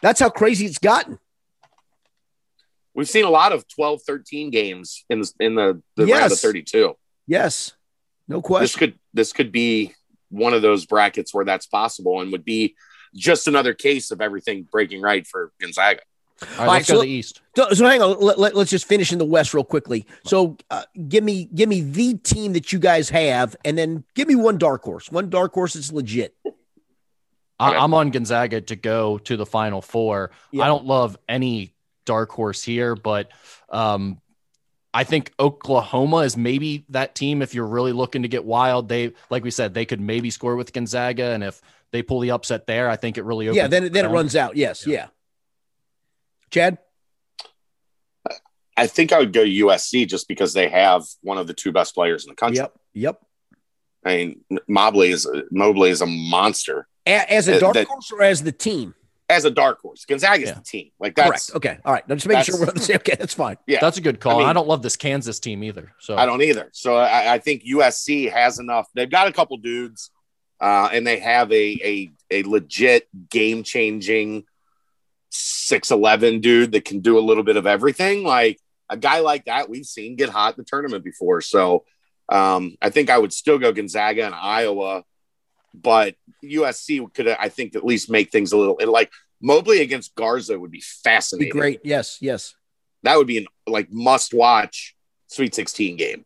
[0.00, 1.18] That's how crazy it's gotten.
[2.94, 6.38] We've seen a lot of 12, 13 games in the, in the, the round of
[6.38, 6.94] 32.
[7.26, 7.72] Yes,
[8.28, 8.62] no question.
[8.62, 8.90] This question.
[8.92, 9.94] could this could be
[10.30, 12.74] one of those brackets where that's possible and would be
[13.14, 16.00] just another case of everything breaking right for Gonzaga.
[16.42, 17.40] All right, All right, let's go so- to the East.
[17.56, 18.18] So, so hang on.
[18.18, 20.06] Let, let, us just finish in the West real quickly.
[20.24, 24.26] So, uh, give me give me the team that you guys have, and then give
[24.26, 25.12] me one dark horse.
[25.12, 26.34] One dark horse that's legit.
[27.60, 30.32] I, i'm on Gonzaga to go to the Final Four.
[30.50, 30.64] Yeah.
[30.64, 33.30] I don't love any dark horse here, but
[33.70, 34.20] um,
[34.94, 37.42] I think Oklahoma is maybe that team.
[37.42, 40.56] If you're really looking to get wild, they like we said they could maybe score
[40.56, 41.60] with Gonzaga, and if
[41.92, 43.66] they pull the upset there, I think it really opens Yeah.
[43.68, 44.56] Then it- then it runs out.
[44.56, 44.86] Yes.
[44.86, 45.08] Yeah.
[46.50, 46.78] Chad.
[48.76, 51.94] I think I would go USC just because they have one of the two best
[51.94, 52.56] players in the country.
[52.58, 52.74] Yep.
[52.94, 53.20] Yep.
[54.04, 56.88] I mean, Mobley is Mobley is a monster.
[57.06, 58.94] As a dark that- horse or as the team?
[59.28, 60.04] As a dark horse.
[60.04, 60.54] Gonzaga's Yeah.
[60.56, 60.90] the team.
[60.98, 61.56] Like that's Correct.
[61.56, 61.78] Okay.
[61.84, 62.02] All right.
[62.08, 62.96] I'm just making sure we're on the same.
[62.96, 63.56] Okay, that's fine.
[63.66, 63.78] yeah.
[63.80, 64.36] That's a good call.
[64.36, 65.92] I mean- I don't love this Kansas team either.
[66.00, 66.68] So I don't either.
[66.72, 68.88] So I, I think USC has enough.
[68.94, 70.10] They've got a couple dudes,
[70.60, 71.54] uh, and they have a
[71.84, 74.44] a a legit game changing
[75.30, 78.24] six eleven dude that can do a little bit of everything.
[78.24, 78.58] Like
[78.88, 81.40] a guy like that, we've seen get hot in the tournament before.
[81.40, 81.84] So
[82.28, 85.04] um, I think I would still go Gonzaga and Iowa,
[85.74, 90.58] but USC could I think at least make things a little like Mobley against Garza
[90.58, 91.48] would be fascinating.
[91.48, 91.80] Be great.
[91.84, 92.18] Yes.
[92.20, 92.54] Yes.
[93.02, 94.94] That would be an like must watch
[95.28, 96.24] Sweet Sixteen game.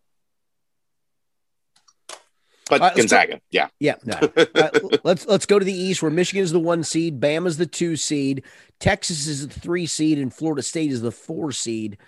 [2.69, 3.69] But right, go- Gonzaga, yeah.
[3.79, 3.95] Yeah.
[4.05, 4.19] No.
[4.37, 4.71] Uh,
[5.05, 7.95] let's let's go to the East, where Michigan is the one seed, Bama's the two
[7.95, 8.43] seed,
[8.81, 11.99] Texas is the three seed, and Florida State is the four seed.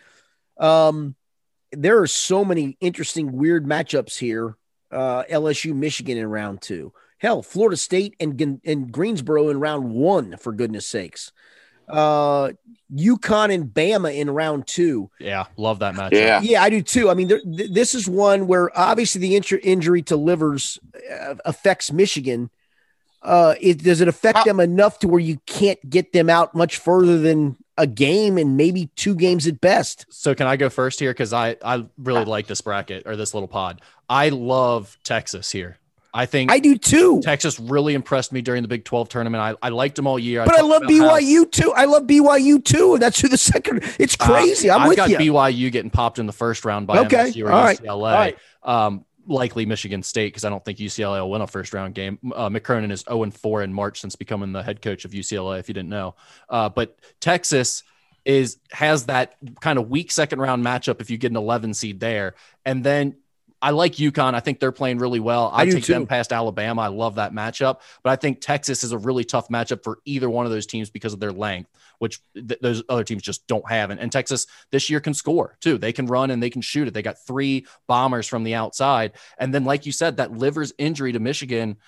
[0.59, 1.15] Um,
[1.73, 4.57] there are so many interesting, weird matchups here.
[4.91, 6.93] Uh, LSU, Michigan in round two.
[7.19, 11.33] Hell, Florida State and and Greensboro in round one, for goodness sakes.
[11.89, 12.51] Uh,
[12.95, 15.11] UConn and Bama in round two.
[15.19, 16.13] yeah, love that matchup.
[16.13, 16.41] Yeah.
[16.43, 17.09] Yeah, I do too.
[17.11, 20.79] I mean, there, th- this is one where obviously the inju- injury to Livers
[21.11, 22.51] uh, affects Michigan.
[23.23, 26.55] Uh, it does it affect How- them enough to where you can't get them out
[26.55, 30.05] much further than a game and maybe two games at best?
[30.11, 31.11] So can I go first here?
[31.11, 33.81] Because I I really like this bracket or this little pod.
[34.11, 35.79] I love Texas here.
[36.15, 37.21] I think I do too.
[37.23, 39.41] Texas really impressed me during the Big 12 tournament.
[39.43, 40.45] I, I liked them all year.
[40.45, 41.73] But I talked love about how- BYU too.
[41.75, 42.95] I love BYU too.
[42.95, 43.83] And that's who the second.
[43.99, 44.71] It's Uh, crazy.
[44.71, 45.19] I'm I've with got you.
[45.19, 47.31] BYU getting popped in the first round by Okay.
[47.31, 47.79] MSU or All right.
[47.79, 47.91] UCLA.
[47.93, 48.39] All right.
[48.63, 52.19] Um, likely Michigan State because I don't think UCLA will win a first round game.
[52.35, 55.59] Uh, Mick Cronin is 0 4 in March since becoming the head coach of UCLA.
[55.61, 56.15] If you didn't know,
[56.49, 57.83] uh, but Texas
[58.25, 62.01] is has that kind of weak second round matchup if you get an 11 seed
[62.01, 63.17] there, and then.
[63.61, 64.35] I like UConn.
[64.35, 65.51] I think they're playing really well.
[65.53, 66.83] I, I take them past Alabama.
[66.83, 67.81] I love that matchup.
[68.05, 70.91] But I think Texas is a really tough matchup for either one of those teams
[70.91, 71.69] because of their length,
[71.99, 73.91] which th- those other teams just don't have.
[73.91, 75.77] And, and Texas this year can score too.
[75.77, 76.95] They can run and they can shoot it.
[76.95, 79.13] They got three bombers from the outside.
[79.39, 81.79] And then, like you said, that Livers injury to Michigan,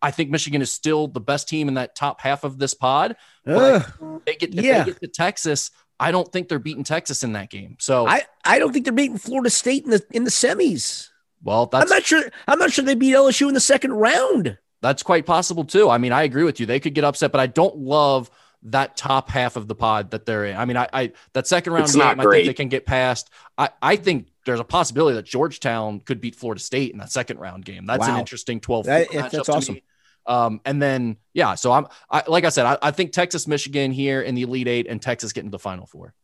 [0.00, 3.14] I think Michigan is still the best team in that top half of this pod.
[3.46, 4.20] Ugh.
[4.26, 4.82] They get, if Yeah.
[4.82, 7.76] they get to Texas, I don't think they're beating Texas in that game.
[7.78, 11.10] So, I, I don't think they're beating Florida State in the in the semis.
[11.42, 12.22] Well, I'm not sure.
[12.46, 14.58] I'm not sure they beat LSU in the second round.
[14.80, 15.88] That's quite possible too.
[15.88, 16.66] I mean, I agree with you.
[16.66, 18.30] They could get upset, but I don't love
[18.64, 20.56] that top half of the pod that they're in.
[20.56, 22.86] I mean, I, I that second round It's game, not I think they can get
[22.86, 23.30] past.
[23.58, 27.38] I, I think there's a possibility that Georgetown could beat Florida State in that second
[27.38, 27.86] round game.
[27.86, 28.86] That's an interesting 12.
[28.86, 29.74] That- that's to awesome.
[29.74, 29.82] me.
[30.26, 33.90] Um, and then yeah, so I'm I, like I said, I, I think Texas, Michigan
[33.90, 36.14] here in the Elite Eight, and Texas getting to the Final Four.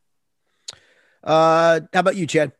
[1.25, 2.53] Uh, how about you, Chad?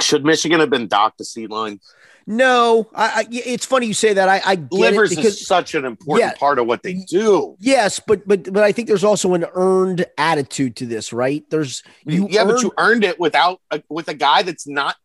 [0.00, 1.80] Should Michigan have been docked to seed line?
[2.28, 4.28] No, I, I it's funny you say that.
[4.28, 6.36] I, I get Livers it because is such an important Yeah.
[6.38, 7.56] part of what they do.
[7.60, 11.44] yes, but but but I think there's also an earned attitude to this, right?
[11.50, 14.96] There's mm, you yeah, but you earned it without a, with a guy that's not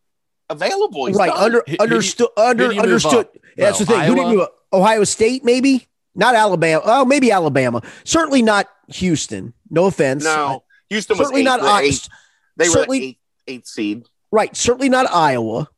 [0.50, 1.06] available.
[1.06, 1.44] He's right done.
[1.44, 3.26] under Who- who do understood under who do you understood.
[3.26, 3.92] up, Yeah, that's the though?
[3.94, 4.02] thing.
[4.08, 4.32] Who did Iowa?
[4.32, 6.82] you Ohio State maybe not Alabama.
[6.84, 7.82] Oh, maybe Alabama.
[8.04, 9.54] Certainly not Houston.
[9.70, 10.24] No offense.
[10.24, 12.08] No, Houston was certainly eight, not the I- eight,
[12.56, 14.06] They were certainly- the eight, eight seed.
[14.32, 14.56] Right.
[14.56, 15.68] Certainly not Iowa.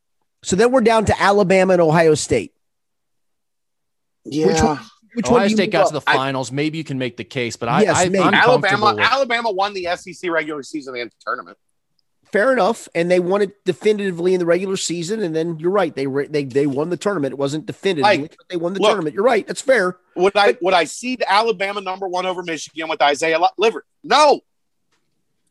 [0.44, 2.52] So then we're down to Alabama and Ohio State.
[4.24, 4.80] Yeah, Which one?
[5.14, 5.88] Which Ohio do you State got up?
[5.88, 6.50] to the I- finals.
[6.50, 8.04] Maybe you can make the case, but I, Yes, I.
[8.04, 8.96] I'm Alabama.
[8.98, 11.58] Alabama won the SEC regular season and tournament.
[12.32, 15.94] Fair enough, and they won it definitively in the regular season, and then you're right.
[15.94, 17.32] They re- they they won the tournament.
[17.32, 18.88] It wasn't definitively, Like, but they won the look.
[18.88, 19.14] tournament.
[19.14, 19.46] You're right.
[19.46, 19.98] That's fair.
[20.16, 23.84] Would I would I seed Alabama number one over Michigan with Isaiah Liver?
[24.02, 24.40] No,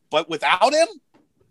[0.10, 0.88] but without him,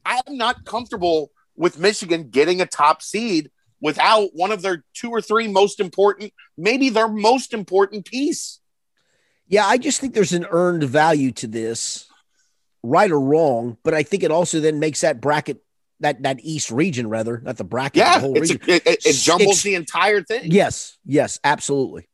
[0.04, 5.20] I'm not comfortable with Michigan getting a top seed without one of their two or
[5.20, 8.60] three most important, maybe their most important piece.
[9.48, 12.06] Yeah, I just think there's an earned value to this,
[12.82, 13.76] right or wrong.
[13.82, 15.62] But I think it also then makes that bracket
[16.00, 18.54] that that East region rather, not the bracket, Yeah, the it's a,
[18.90, 20.50] it, it, jumbles It's- the entire thing.
[20.50, 22.08] Yes, yes, absolutely.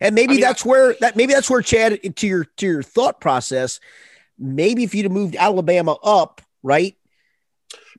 [0.00, 2.82] And maybe I mean, that's where that maybe that's where Chad to your to your
[2.82, 3.80] thought process.
[4.38, 6.96] Maybe if you'd have moved Alabama up, right?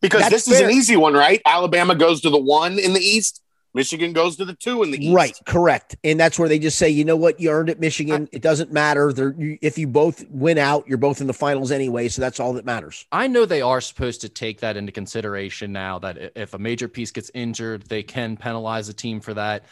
[0.01, 0.69] Because That's this is fair.
[0.69, 1.41] an easy one, right?
[1.45, 3.41] Alabama goes to the one in the East.
[3.75, 5.13] Michigan goes to the two in the East.
[5.13, 5.97] Right, correct.
[6.05, 8.29] And that's where they just say, you know what, you earned it, Michigan.
[8.31, 9.11] It doesn't matter.
[9.11, 12.07] They're, you, if you both win out, you're both in the finals anyway.
[12.07, 13.05] So that's all that matters.
[13.11, 16.87] I know they are supposed to take that into consideration now that if a major
[16.87, 19.65] piece gets injured, they can penalize a team for that.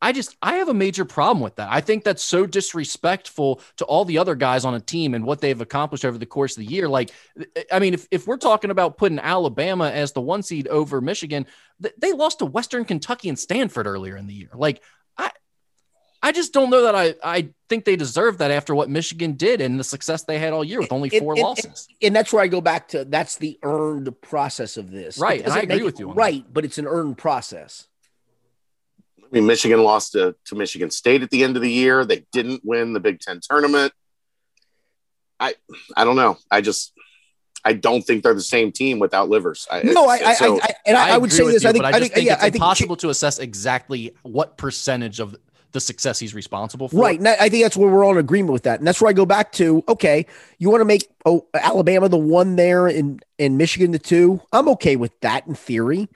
[0.00, 1.68] I just I have a major problem with that.
[1.70, 5.40] I think that's so disrespectful to all the other guys on a team and what
[5.40, 6.88] they've accomplished over the course of the year.
[6.88, 7.10] Like,
[7.72, 11.46] I mean, if, if we're talking about putting Alabama as the one seed over Michigan,
[11.82, 14.50] th- they lost to Western Kentucky and Stanford earlier in the year.
[14.54, 14.82] Like,
[15.16, 15.30] I
[16.22, 19.62] I just don't know that I I think they deserve that after what Michigan did
[19.62, 21.86] and the success they had all year with only four and, losses.
[21.88, 25.18] And, and, that's where I go back to that's the earned process of this.
[25.18, 25.42] Right.
[25.42, 26.12] And I agree with you.
[26.12, 26.52] right, that.
[26.52, 27.88] but it's an earned process.
[29.26, 32.04] I mean, Michigan lost to, to Michigan State at the end of the year.
[32.04, 33.92] They didn't win the Big Ten tournament.
[35.38, 35.54] I
[35.96, 36.38] I don't know.
[36.50, 36.92] I just
[37.64, 39.66] I don't think they're the same team without Livers.
[39.70, 41.64] I, no, I, so, I, I, and I, I would say this.
[41.64, 44.14] You, I think, I, I think, think yeah, it's I think impossible to assess exactly
[44.22, 45.36] what percentage of
[45.72, 46.96] the success he's responsible for.
[46.96, 47.18] Right.
[47.18, 48.78] And I think that's where we're all in agreement with that.
[48.78, 50.24] And that's where I go back to, okay,
[50.58, 54.40] you want to make oh, Alabama the one there and, and Michigan the two.
[54.52, 56.08] I'm okay with that in theory.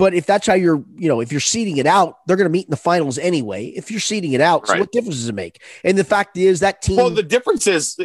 [0.00, 2.50] But if that's how you're, you know, if you're seeding it out, they're going to
[2.50, 3.66] meet in the finals anyway.
[3.66, 4.76] If you're seeding it out, right.
[4.76, 5.60] so what difference does it make?
[5.84, 6.96] And the fact is that team.
[6.96, 7.96] Well, the difference is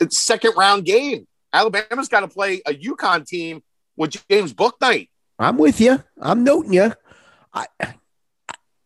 [0.00, 1.26] it's second round game.
[1.52, 3.64] Alabama's got to play a UConn team
[3.96, 5.08] with James Bouknight.
[5.40, 6.04] I'm with you.
[6.20, 6.92] I'm noting you.
[7.52, 7.66] I,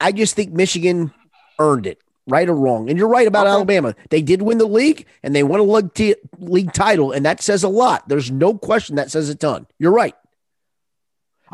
[0.00, 1.12] I just think Michigan
[1.58, 2.88] earned it, right or wrong.
[2.88, 3.56] And you're right about okay.
[3.56, 3.94] Alabama.
[4.08, 7.42] They did win the league and they won a league, t- league title, and that
[7.42, 8.08] says a lot.
[8.08, 9.66] There's no question that says a ton.
[9.78, 10.14] You're right.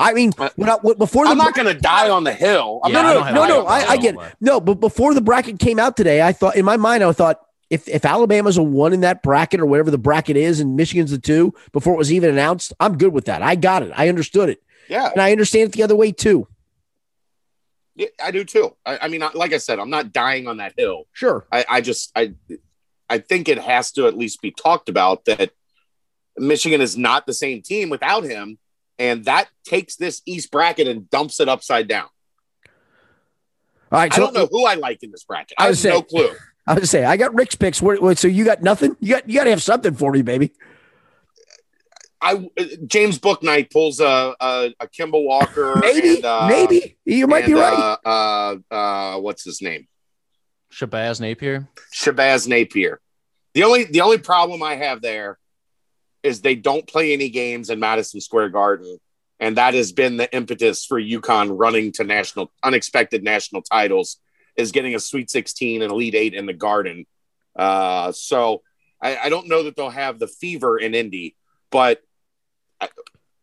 [0.00, 2.80] I mean, uh, when I, before the I'm not going to die on the hill.
[2.86, 3.66] Yeah, no, no, no, no.
[3.66, 4.20] I, I, get it.
[4.40, 7.40] No, but before the bracket came out today, I thought in my mind, I thought
[7.68, 11.10] if if Alabama's a one in that bracket or whatever the bracket is, and Michigan's
[11.10, 13.42] the two before it was even announced, I'm good with that.
[13.42, 13.92] I got it.
[13.94, 14.62] I understood it.
[14.88, 16.48] Yeah, and I understand it the other way too.
[17.94, 18.74] Yeah, I do too.
[18.86, 21.04] I, I mean, like I said, I'm not dying on that hill.
[21.12, 21.46] Sure.
[21.52, 22.32] I, I just I
[23.10, 25.50] I think it has to at least be talked about that
[26.38, 28.58] Michigan is not the same team without him,
[29.00, 32.06] and that takes this East bracket and dumps it upside down.
[33.90, 35.54] All right, so, I don't know who I like in this bracket.
[35.58, 36.30] I, I have say, no clue.
[36.66, 37.78] I was say I got Rick's picks.
[37.78, 38.96] so you got nothing?
[39.00, 40.52] You got you got to have something for me, baby.
[42.20, 42.48] I
[42.86, 45.76] James Bouknight pulls a a, a Kemba Walker.
[45.80, 47.96] maybe, and, uh, maybe you might and, be right.
[48.04, 49.88] Uh, uh, uh, what's his name?
[50.72, 51.68] Shabazz Napier.
[51.92, 53.00] Shabazz Napier.
[53.54, 55.38] The only the only problem I have there
[56.22, 58.98] is they don't play any games in Madison Square Garden,
[59.38, 64.18] and that has been the impetus for UConn running to national unexpected national titles
[64.56, 67.06] is getting a Sweet 16 and Elite Eight in the Garden.
[67.56, 68.62] Uh, so
[69.00, 71.36] I, I don't know that they'll have the fever in Indy,
[71.70, 72.02] but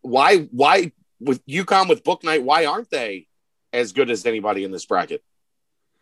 [0.01, 2.43] why why with UConn with Bouknight?
[2.43, 3.27] why aren't they
[3.73, 5.23] as good as anybody in this bracket?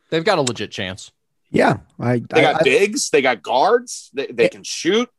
[0.10, 1.12] They've got a legit chance.
[1.50, 5.10] Yeah, I, they got I, bigs, they got guards, they, they can shoot.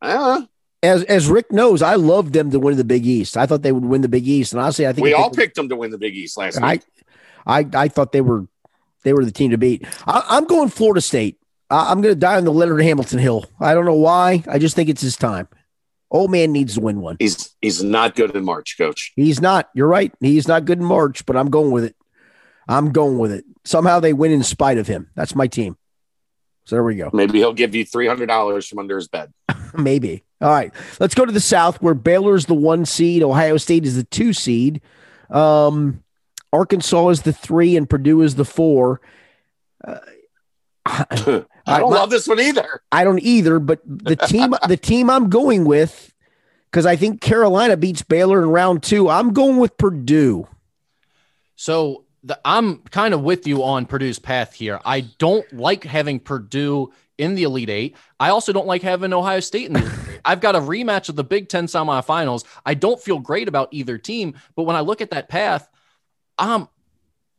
[0.00, 0.42] Uh,
[0.82, 3.36] as as Rick knows, I loved them to win the Big East.
[3.36, 5.54] I thought they would win the Big East, and honestly, I think we all picked
[5.54, 6.82] them to win the Big East last I, week.
[7.46, 8.46] I I thought they were
[9.04, 9.86] they were the team to beat.
[10.06, 11.38] I, am going Florida State.
[11.70, 13.46] I, I'm going to die on the Leonard Hamilton hill.
[13.60, 14.44] I don't know why.
[14.48, 15.48] I just think it's his time.
[16.10, 17.16] Old man needs to win one.
[17.18, 19.12] He's he's not good in March, coach.
[19.16, 19.70] He's not.
[19.74, 20.12] You're right.
[20.20, 21.96] He's not good in March, but I'm going with it.
[22.68, 23.44] I'm going with it.
[23.64, 25.10] Somehow they win in spite of him.
[25.14, 25.76] That's my team.
[26.64, 27.10] So there we go.
[27.12, 29.32] Maybe he'll give you three hundred dollars from under his bed.
[29.74, 30.24] Maybe.
[30.42, 30.72] All right.
[30.98, 34.32] Let's go to the South, where Baylor's the one seed, Ohio State is the two
[34.32, 34.80] seed,
[35.30, 36.02] um,
[36.52, 39.00] Arkansas is the three, and Purdue is the four.
[39.82, 39.98] Uh,
[40.84, 42.82] I don't love this one either.
[42.90, 46.12] I don't either, but the team the team I'm going with
[46.70, 49.08] because I think Carolina beats Baylor in round two.
[49.08, 50.48] I'm going with Purdue.
[51.54, 54.80] So the, I'm kind of with you on Purdue's path here.
[54.84, 57.96] I don't like having Purdue in the Elite Eight.
[58.18, 61.24] I also don't like having Ohio State in the I've got a rematch of the
[61.24, 62.44] Big Ten semifinals.
[62.64, 65.68] I don't feel great about either team, but when I look at that path,
[66.38, 66.68] um,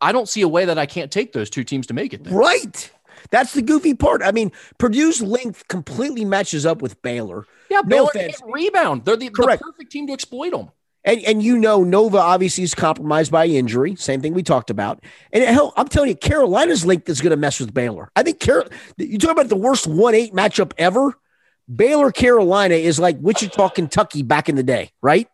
[0.02, 2.24] I don't see a way that I can't take those two teams to make it.
[2.24, 2.34] There.
[2.34, 2.92] Right.
[3.32, 4.22] That's the goofy part.
[4.22, 7.46] I mean, Purdue's length completely matches up with Baylor.
[7.70, 9.06] Yeah, no Baylor can't rebound.
[9.06, 10.72] They're the, the, perfect team to exploit them.
[11.06, 13.96] And, and you know, Nova obviously is compromised by injury.
[13.96, 15.04] Same thing we talked about.
[15.32, 18.10] And hell, I'm telling you, Carolina's length is going to mess with Baylor.
[18.16, 18.68] I think Carol.
[18.98, 21.18] You talk about the worst one eight matchup ever.
[21.74, 25.28] Baylor Carolina is like Wichita Kentucky back in the day, right?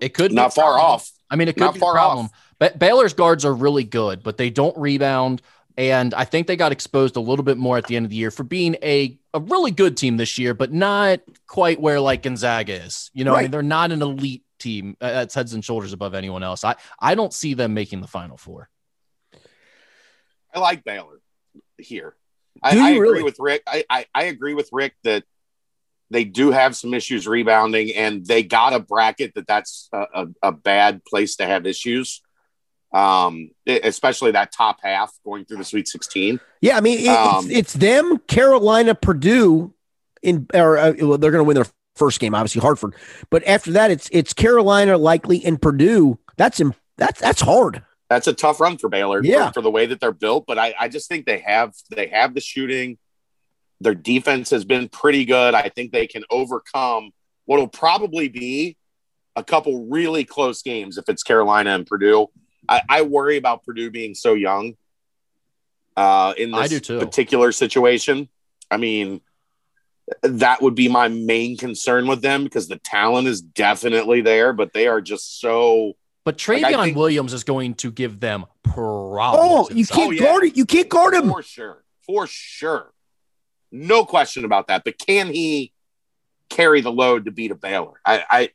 [0.00, 1.10] It could not far off.
[1.30, 2.26] I mean, it could not be far a problem.
[2.26, 2.32] Off.
[2.58, 5.42] But Baylor's guards are really good, but they don't rebound.
[5.76, 8.16] And I think they got exposed a little bit more at the end of the
[8.16, 12.22] year for being a, a really good team this year, but not quite where like
[12.22, 13.10] Gonzaga is.
[13.14, 13.38] You know, right.
[13.38, 16.64] I mean, they're not an elite team uh, that's heads and shoulders above anyone else.
[16.64, 18.68] I, I don't see them making the final four.
[20.52, 21.20] I like Baylor
[21.78, 22.16] here.
[22.62, 23.22] I, I, agree really?
[23.22, 23.62] with Rick.
[23.66, 25.24] I, I, I agree with Rick that
[26.10, 30.26] they do have some issues rebounding, and they got a bracket that that's a, a,
[30.42, 32.22] a bad place to have issues
[32.92, 36.40] um, especially that top half going through the Sweet 16.
[36.60, 39.74] Yeah, I mean, it, um, it's, it's, them, Carolina, Purdue,
[40.22, 42.94] in or uh, they're going to win their first game, obviously Hartford,
[43.30, 46.18] but after that, it's it's Carolina likely and Purdue.
[46.36, 46.60] That's
[46.96, 47.84] that's that's hard.
[48.08, 49.48] That's a tough run for Baylor Yeah.
[49.48, 52.08] for, for the way that they're built, but I, I just think they have they
[52.08, 52.98] have the shooting.
[53.80, 55.54] Their defense has been pretty good.
[55.54, 57.12] I think they can overcome
[57.44, 58.76] what will probably be
[59.36, 62.26] a couple really close games if it's Carolina and Purdue.
[62.68, 64.74] I, I worry about Purdue being so young
[65.96, 68.28] uh, in this particular situation.
[68.70, 69.20] I mean,
[70.22, 74.72] that would be my main concern with them because the talent is definitely there, but
[74.72, 75.92] they are just so.
[76.28, 79.68] But Like, Trevion think- Williams is going to give them oh, problems.
[79.70, 80.22] Oh, you can't Oh, yeah.
[80.24, 80.56] guard it.
[80.58, 81.30] You can't guard him.
[81.30, 81.84] For sure.
[82.06, 82.92] For sure.
[83.72, 84.84] No question about that.
[84.84, 85.72] But can he
[86.50, 87.98] carry the load to beat a Baylor?
[88.04, 88.50] I I,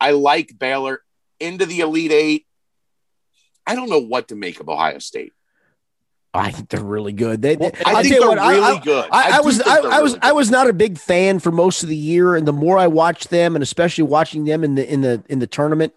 [0.00, 1.00] I like Baylor
[1.40, 2.46] into the Elite Eight.
[3.66, 5.32] I don't know what to make of Ohio State.
[6.32, 7.42] I think they're really good.
[7.42, 9.08] They, they- I I'll think tell you they're what, really I, good.
[9.10, 11.40] I, I do was I, they're I was really I was not a big fan
[11.40, 14.62] for most of the year, and the more I watched them, and especially watching them
[14.62, 15.94] in the in the in the tournament,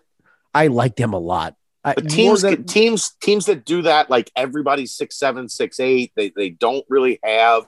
[0.58, 1.56] I like them a lot.
[1.84, 6.12] I, But teams, than- teams, teams that do that, like everybody's six, seven, six, eight.
[6.16, 7.68] They they don't really have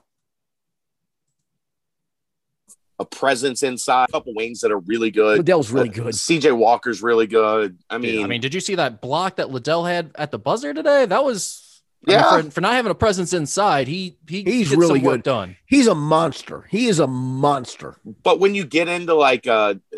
[2.99, 4.09] a presence inside.
[4.09, 5.37] A couple wings that are really good.
[5.37, 6.13] Liddell's really Uh, good.
[6.13, 7.77] CJ Walker's really good.
[7.89, 10.39] I Dude, mean, I mean, did you see that block that Liddell had at the
[10.39, 11.05] buzzer today?
[11.05, 12.41] That was I mean, Yeah.
[12.41, 13.87] for, for not having a presence inside.
[13.87, 15.23] He he He's gets really some work good.
[15.23, 15.55] done.
[15.65, 16.65] He's a monster.
[16.69, 17.95] He is a monster.
[18.23, 19.93] but when you get into like uh like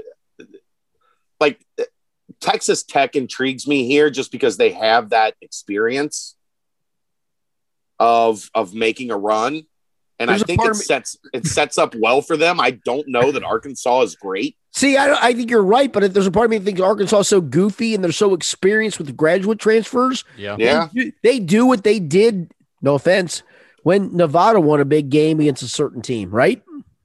[2.41, 6.35] Texas Tech intrigues me here just because they have that experience
[7.99, 9.63] of of making a run.
[10.19, 12.59] And There's I a think it me- sets it sets up well for them.
[12.59, 14.55] I don't know that Arkansas is great.
[14.73, 16.79] See, I, I think you're right, but if there's a part of me that thinks
[16.79, 20.23] Arkansas is so goofy and they're so experienced with graduate transfers.
[20.37, 20.55] Yeah.
[20.59, 20.87] Yeah.
[20.93, 22.51] They do, they do what they did.
[22.81, 23.43] No offense,
[23.83, 26.63] when Nevada won a big game against a certain team, right?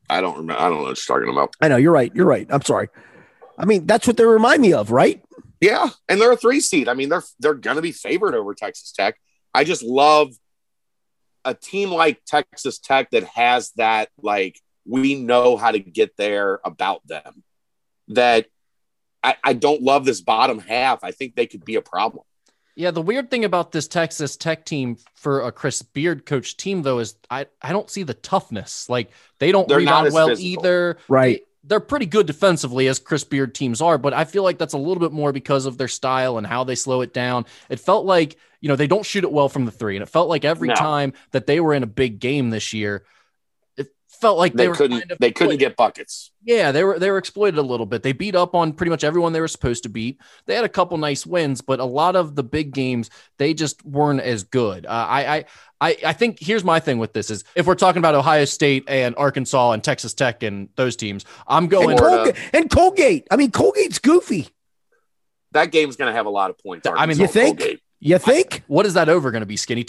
[0.09, 0.61] I don't remember.
[0.61, 1.55] I don't know what you're talking about.
[1.61, 2.15] I know you're right.
[2.15, 2.47] You're right.
[2.49, 2.89] I'm sorry.
[3.59, 5.23] I mean, that's what they remind me of, right?
[5.61, 6.89] Yeah, and they're a three seed.
[6.89, 9.19] I mean, they're they're going to be favored over Texas Tech.
[9.55, 10.35] I just love
[11.45, 16.61] a team like Texas Tech that has that like we know how to get there
[16.65, 17.43] about them.
[18.09, 18.47] That
[19.23, 21.03] I, I don't love this bottom half.
[21.03, 22.25] I think they could be a problem.
[22.77, 26.83] Yeah, the weird thing about this Texas Tech team for a Chris Beard coach team
[26.83, 28.91] though is I I don't see the toughness.
[28.91, 30.47] Like they don't They're rebound well physical.
[30.47, 30.99] either.
[31.09, 31.43] Right.
[31.67, 34.75] They, are pretty good defensively as Chris Beard teams are, but I feel like that's
[34.75, 37.45] a little bit more because of their style and how they slow it down.
[37.69, 40.09] It felt like, you know, they don't shoot it well from the 3 and it
[40.09, 40.75] felt like every No.
[40.75, 43.05] time that they were in a big game this year,
[44.21, 46.31] felt like they, They, couldn't kind of they couldn't get buckets.
[46.45, 48.03] yeah, they were they were exploited a little bit.
[48.03, 50.21] They beat up on pretty much everyone they were supposed to beat.
[50.47, 53.85] They had a couple nice wins, but a lot of the big games they just
[53.85, 54.87] weren't as good.
[54.87, 55.45] Uh, I, I
[55.81, 58.85] I I think here's my thing with this is if we're talking about Ohio State
[58.89, 61.99] and Arkansas and Texas Tech and those teams, I'm going.
[61.99, 62.33] Florida.
[62.33, 63.27] Colgate, and Colgate.
[63.31, 64.49] I mean, Colgate's goofy.
[65.53, 66.87] That game's going to have a lot of points.
[66.87, 67.59] I mean, you think?
[67.59, 67.81] Colgate.
[67.99, 68.63] You think?
[68.67, 69.57] What is that over going to be?
[69.57, 69.85] Skinny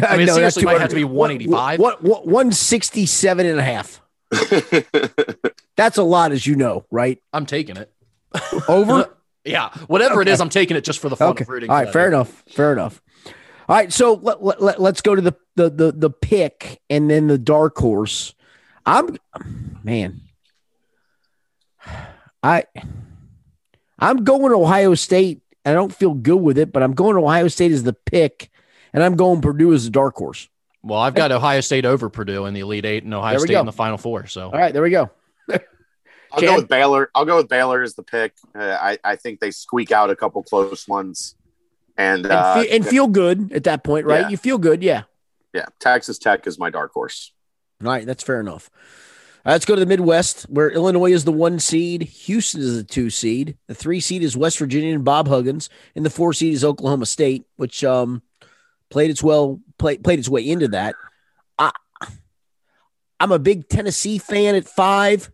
[0.00, 0.14] 200?
[0.14, 1.80] I mean, No, that's seriously, might have to be 185.
[1.80, 4.00] What, what, 167 and a half.
[5.76, 7.22] That's a lot, as you know, right?
[7.32, 7.92] I'm taking it.
[8.68, 9.10] Over?
[9.44, 11.42] Yeah, whatever it is, I'm taking it just for the fun okay.
[11.42, 11.70] of rooting.
[11.70, 11.86] All for right.
[11.86, 11.92] that.
[11.92, 12.44] Fair enough.
[12.48, 13.02] Fair enough.
[13.68, 13.92] All right.
[13.92, 17.38] So let, let, let, us go to the, the, the, the pick and then the
[17.38, 18.34] dark horse.
[18.86, 19.16] I'm,
[19.82, 20.22] man,
[22.42, 22.64] I,
[23.98, 25.42] I'm going to Ohio State.
[25.64, 28.50] I don't feel good with it, but I'm going to Ohio State as the pick,
[28.94, 30.48] and I'm going Purdue as a dark horse.
[30.82, 33.60] Well, I've got Ohio State over Purdue in the Elite Eight and Ohio State go.
[33.60, 34.26] in the Final Four.
[34.26, 35.10] So All right, there we go.
[35.50, 36.48] I'll Chad?
[36.48, 37.10] go with Baylor.
[37.14, 38.32] I'll go with Baylor as the pick.
[38.54, 41.36] Uh, I I think they squeak out a couple close ones,
[41.96, 44.22] and, And, uh, fe- and feel good at that point, right?
[44.22, 44.28] Yeah.
[44.30, 45.02] You feel good, yeah.
[45.52, 47.32] yeah, Texas Tech is my dark horse.
[47.82, 48.68] All right, that's fair enough.
[48.74, 52.76] All right, let's go to the Midwest, where Illinois is the one seed, Houston is
[52.78, 56.32] the two seed, the three seed is West Virginia and Bob Huggins, and the four
[56.32, 58.22] seed is Oklahoma State, which um
[58.94, 60.94] played its well play, played its way into that.
[61.58, 61.72] I,
[63.18, 65.32] I'm a big Tennessee fan at five,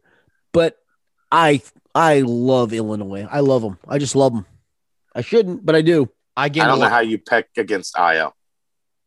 [0.50, 0.78] but
[1.30, 1.60] I
[1.94, 3.28] I love Illinois.
[3.30, 3.78] I love them.
[3.86, 4.46] I just love them.
[5.14, 6.08] I shouldn't, but I do.
[6.34, 8.32] I gain I a don't know lot- how you pick against Ayo.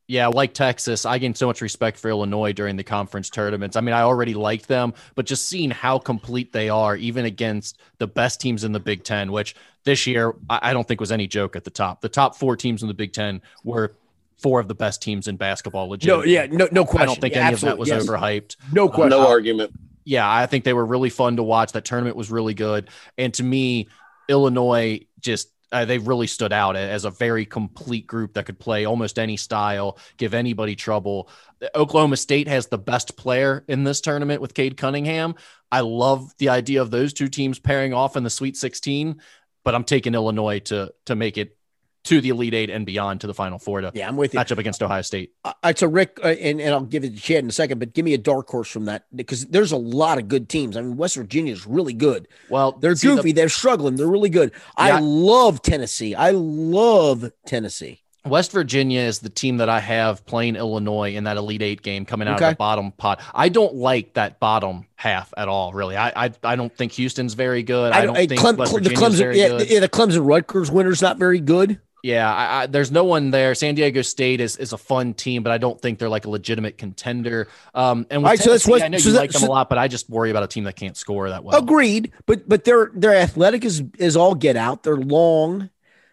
[0.08, 3.76] Yeah, like Texas, I gained so much respect for Illinois during the conference tournaments.
[3.78, 7.80] I mean, I already liked them, but just seeing how complete they are, even against
[8.00, 11.12] the best teams in the Big Ten, which this year I I don't think was
[11.12, 12.02] any joke at the top.
[12.02, 13.96] The top four teams in the Big Ten were
[14.44, 15.90] four of the best teams in basketball.
[15.90, 16.08] Legit.
[16.08, 17.02] No, yeah, no, no question.
[17.02, 18.06] I don't think Yeah, any of that was yes.
[18.06, 18.58] overhyped.
[18.72, 19.10] No question.
[19.10, 19.72] No argument.
[20.06, 21.72] yeah, I think they were really fun to watch.
[21.72, 22.90] That tournament was really good.
[23.18, 23.88] And to me,
[24.30, 28.86] Illinois just uh, they really stood out as a very complete group that could play
[28.86, 31.30] almost any style, give anybody trouble.
[31.74, 35.34] Oklahoma State has the best player in this tournament with Cade Cunningham.
[35.72, 39.20] I love the idea of those two teams pairing off in the Sweet 16,
[39.64, 41.58] but I'm taking Illinois to to make it
[42.06, 44.38] to the Elite Eight and beyond to the Final Four to Yeah, I'm with you.
[44.40, 45.32] match up against Ohio State.
[45.46, 47.80] All right, so Rick, uh, and, and I'll give it to Chad in a second,
[47.80, 50.76] but give me a dark horse from that because there's a lot of good teams.
[50.78, 52.28] I mean, West Virginia is really good.
[52.50, 53.32] Well, They're see, the- goofy.
[53.32, 53.96] They're struggling.
[53.96, 54.52] They're really good.
[54.78, 56.14] I love Tennessee.
[56.16, 58.00] I love Tennessee.
[58.26, 62.06] West Virginia is the team that I have playing Illinois in that Elite Eight game
[62.06, 62.46] coming out Okay.
[62.46, 63.20] of the bottom pot.
[63.34, 65.98] I don't like that bottom half at all, really.
[65.98, 67.92] I I, I don't think Houston's very good.
[67.92, 71.02] I, don't I- think Clem- West Clem- the Clemson, yeah, yeah, the Clemson Rutgers winner's
[71.02, 71.82] not very good.
[72.04, 73.56] Yeah, I, I, there's no one there.
[73.56, 76.30] San Diego State is, is a fun team, but I don't think they're like a
[76.30, 77.48] legitimate contender.
[77.74, 79.48] Um, and with right, so that's what- I know so you that- like them so-
[79.48, 81.58] a lot, but I just worry about a team that can't score that well.
[81.58, 84.84] Agreed, but but their their athletic is is all get out.
[84.84, 85.70] They're long.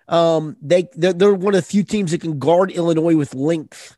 [0.07, 3.97] Um, they they're, they're one of the few teams that can guard Illinois with length.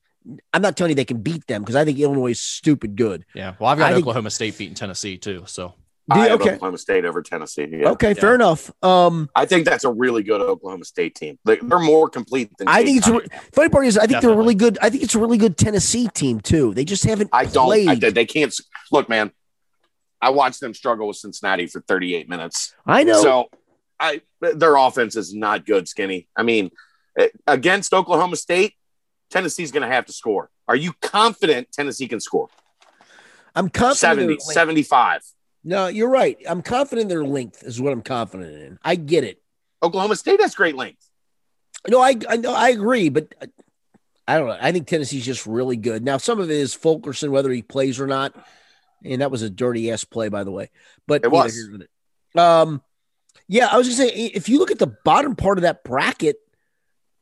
[0.55, 3.27] I'm not telling you they can beat them because I think Illinois is stupid good.
[3.35, 5.45] Yeah, well, I've got I think- Oklahoma State beating Tennessee too.
[5.47, 5.75] So
[6.15, 7.67] I have okay, Oklahoma State over Tennessee.
[7.71, 7.91] Yeah.
[7.91, 8.15] okay, yeah.
[8.15, 8.71] fair enough.
[8.83, 11.39] Um, I think that's a really good Oklahoma State team.
[11.45, 14.21] They, they're more complete than I think it's re- funny part is I think they're
[14.21, 14.39] Definitely.
[14.39, 14.79] really good.
[14.83, 16.75] I think it's a really good Tennessee team too.
[16.75, 17.67] They just haven't I don't.
[17.67, 17.89] played.
[17.89, 18.55] I, they- they can't.
[18.91, 19.31] Look, man.
[20.21, 22.73] I watched them struggle with Cincinnati for 38 minutes.
[22.87, 23.21] I know.
[23.21, 23.51] So,
[23.99, 25.89] I their offense is not good.
[25.89, 26.29] Skinny.
[26.37, 26.71] I mean,
[27.19, 28.75] eh, against Oklahoma State,
[29.31, 30.49] Tennessee's going to have to score.
[30.69, 32.49] Are you confident Tennessee can score?
[33.55, 34.41] I'm confident.
[34.41, 35.23] 70, 75.
[35.65, 36.39] No, you're right.
[36.49, 38.79] I'm confident their length is what I'm confident in.
[38.83, 39.41] I get it.
[39.83, 41.09] Oklahoma State has great length.
[41.89, 43.47] No, I I know I agree, but uh,
[44.27, 44.59] I don't know.
[44.61, 46.05] I think Tennessee's just really good.
[46.05, 48.35] Now, some of it is Fulkerson, whether he plays or not,
[49.05, 50.71] and that was a dirty ass play, by the way.
[51.07, 51.57] But It was.
[52.35, 52.45] nor.
[52.45, 52.83] Um,
[53.49, 56.37] yeah, I was gonna say if you look at the bottom part of that bracket,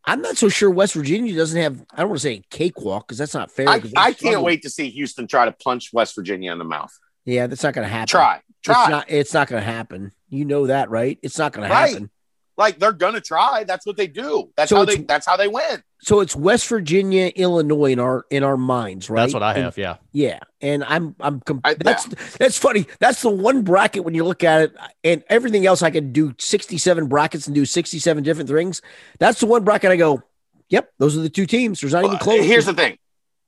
[0.04, 1.84] I'm not so sure West Virginia doesn't have.
[1.90, 3.68] I don't want to say cakewalk because that's not fair.
[3.68, 6.96] I, I can't wait to see Houston try to punch West Virginia in the mouth.
[7.30, 8.08] Yeah, that's not going to happen.
[8.08, 8.82] Try, try.
[8.82, 9.04] It's not.
[9.10, 10.12] It's not going to happen.
[10.28, 11.18] You know that, right?
[11.22, 11.90] It's not going to Right.
[11.92, 12.10] happen.
[12.56, 13.64] like they're gonna try.
[13.64, 14.50] That's what they do.
[14.54, 14.96] That's So how they.
[14.96, 15.82] That's how they win.
[16.02, 19.22] So it's West Virginia, Illinois in our in our minds, right?
[19.22, 19.78] that's what I And- have.
[19.78, 19.96] Yeah.
[20.12, 22.04] Yeah, and I'm I'm com- I- that's
[22.38, 22.86] that's funny.
[22.98, 26.34] That's the one bracket when you look at it, and everything else I can do
[26.38, 28.82] 67 brackets and do 67 different things.
[29.18, 30.22] That's the one bracket I go,
[30.68, 31.80] yep, those are the two teams.
[31.80, 32.44] There's not even close.
[32.44, 32.98] Here's the thing.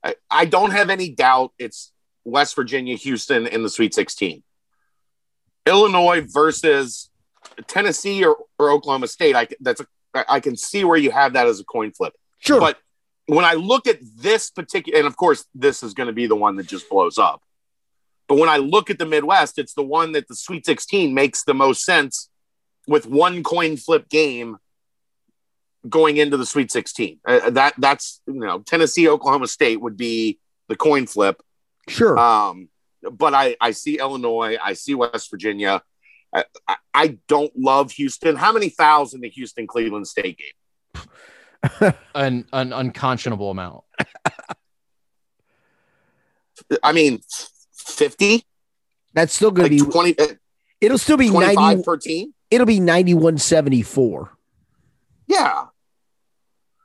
[0.03, 1.51] I, I don't have any doubt.
[1.59, 1.91] It's
[2.25, 4.43] West Virginia, Houston in the Sweet 16.
[5.65, 7.09] Illinois versus
[7.67, 9.35] Tennessee or, or Oklahoma State.
[9.35, 9.87] I can- that's a,
[10.31, 12.13] I can see where you have that as a coin flip.
[12.39, 12.77] sure, But
[13.25, 16.35] when I look at this particular, and of course, this is going to be the
[16.35, 17.41] one that just blows up.
[18.27, 21.43] But when I look at the Midwest, it's the one that the Sweet 16 makes
[21.43, 22.29] the most sense
[22.87, 24.57] with one coin flip game
[25.87, 27.19] going into the Sweet 16.
[27.25, 31.41] Uh, that that's you know Tennessee, Oklahoma State would be the coin flip.
[31.87, 32.17] Sure.
[32.17, 32.69] Um,
[33.11, 35.81] but I I see Illinois, I see West Virginia.
[36.33, 38.35] I, I, I don't love Houston.
[38.35, 41.03] How many fouls in the Houston Cleveland State game?
[42.15, 43.83] An, an unconscionable amount.
[46.81, 47.19] I mean,
[47.75, 48.43] 50,
[49.13, 49.91] that's still going like to be.
[49.91, 50.27] 20, uh,
[50.81, 51.83] It'll still be 90.
[51.83, 52.33] per team.
[52.51, 54.31] It'll be 9174.
[55.27, 55.65] Yeah.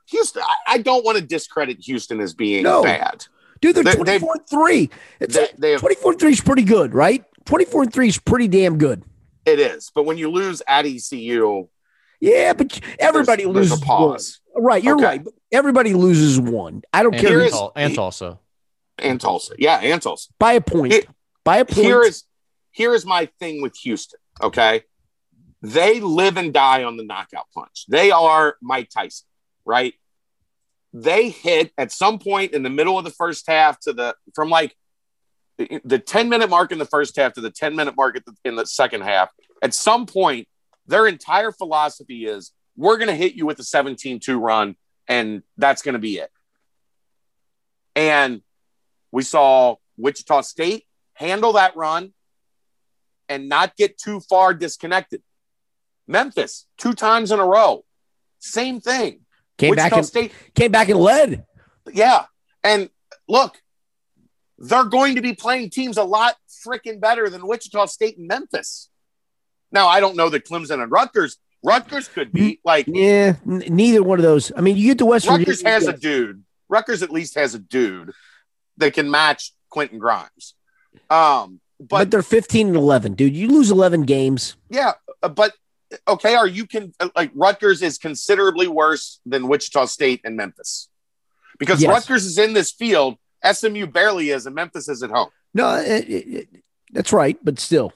[0.09, 2.83] Houston, I, I don't want to discredit Houston as being No.
[2.83, 3.25] bad.
[3.61, 4.89] Dude, they're 24 and three.
[5.19, 7.23] It's They, they have, 24 and three is pretty good, right?
[7.45, 9.03] 24 and three is pretty damn good.
[9.45, 9.91] it is.
[9.93, 11.67] But when you lose at ECU,
[12.21, 14.41] Yeah, but everybody there's, there's loses a pause.
[14.53, 14.63] one.
[14.63, 15.03] Right, you're Okay.
[15.05, 15.25] right.
[15.51, 16.83] Everybody loses one.
[16.93, 18.39] I don't And, care Here who- is- and Tulsa.
[18.97, 19.53] And Tulsa.
[19.57, 20.29] Yeah, and Tulsa.
[20.39, 20.91] by a point.
[20.93, 21.03] Here-
[21.45, 21.85] by a point.
[21.85, 22.23] Here is
[22.71, 24.19] here is my thing with Houston.
[24.41, 24.83] Okay.
[25.61, 27.85] They live and die on the knockout punch.
[27.89, 29.27] They are Mike Tyson,
[29.65, 29.93] right?
[30.93, 34.49] They hit at some point in the middle of the first half to the from
[34.49, 34.75] like
[35.57, 38.33] the, the 10 minute mark in the first half to the 10 minute mark the,
[38.43, 39.29] in the second half.
[39.61, 40.47] At some point,
[40.87, 44.75] their entire philosophy is we're going to hit you with a 17 2 run,
[45.07, 46.31] and that's going to be it.
[47.95, 48.41] And
[49.11, 52.13] we saw Wichita State handle that run
[53.27, 55.21] and not get too far disconnected.
[56.07, 57.83] Memphis, two times in a row,
[58.39, 59.21] same thing.
[59.59, 61.45] Came Wichita back and State, came back and led.
[61.93, 62.25] yeah.
[62.63, 62.89] And
[63.27, 63.57] look,
[64.57, 66.35] they're going to be playing teams a lot
[66.65, 68.89] freaking better than Wichita State and Memphis.
[69.71, 71.37] Now, I don't know that Clemson and Rutgers.
[71.63, 74.51] Rutgers could be like Yeah, n- neither one of those.
[74.55, 75.71] I mean, you get to West Rutgers Virginia.
[75.73, 76.43] has a dude.
[76.69, 78.11] Rutgers at least has a dude
[78.77, 80.55] that can match Quentin Grimes.
[81.09, 83.35] Um, but, but they're 15 and 11, dude.
[83.35, 84.55] You lose 11 games.
[84.69, 84.93] Yeah,
[85.23, 85.53] uh, but
[86.07, 90.89] okay, are you can uh, like Rutgers is considerably worse than Wichita State and Memphis
[91.57, 91.89] because Yes.
[91.89, 93.17] Rutgers is in this field,
[93.49, 95.29] SMU barely is, and Memphis is at home.
[95.53, 96.49] No, it, it, it-
[96.91, 97.93] that's right, but still.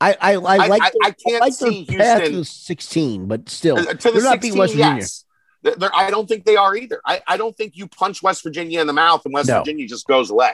[0.00, 0.36] I I, I I,
[0.68, 3.78] like I, their- I can't like their see to Houston the 16, but still.
[3.78, 4.58] uh, to the they're not beating 16.
[4.58, 4.96] West Virginia.
[5.00, 5.24] Yes,
[5.62, 7.00] They're, I don't think they are either.
[7.04, 9.58] I, I don't think you punch West Virginia in the mouth and West No.
[9.58, 10.52] Virginia just goes away.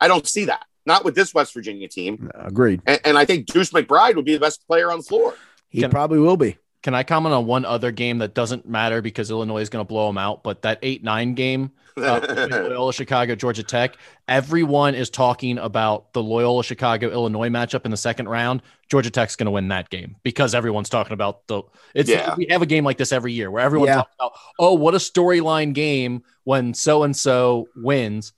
[0.00, 0.64] I don't see that.
[0.88, 2.30] Not with this West Virginia team.
[2.34, 2.80] Agreed.
[2.86, 5.34] And, and I think Deuce McBride would be the best player on the floor.
[5.68, 6.56] He Can- probably will be.
[6.82, 9.88] Can I comment on one other game that doesn't matter because Illinois is going to
[9.88, 10.44] blow them out?
[10.44, 12.20] But that 8 9 game, uh,
[12.50, 13.96] Loyola Chicago, Georgia Tech,
[14.28, 18.62] everyone is talking about the Loyola Chicago Illinois matchup in the second round.
[18.88, 21.62] Georgia Tech's going to win that game because everyone's talking about the.
[21.94, 22.36] It's Yeah.
[22.36, 23.96] we have a game like this every year where everyone Yeah.
[23.96, 28.32] talks about, oh, what a storyline game when so and so wins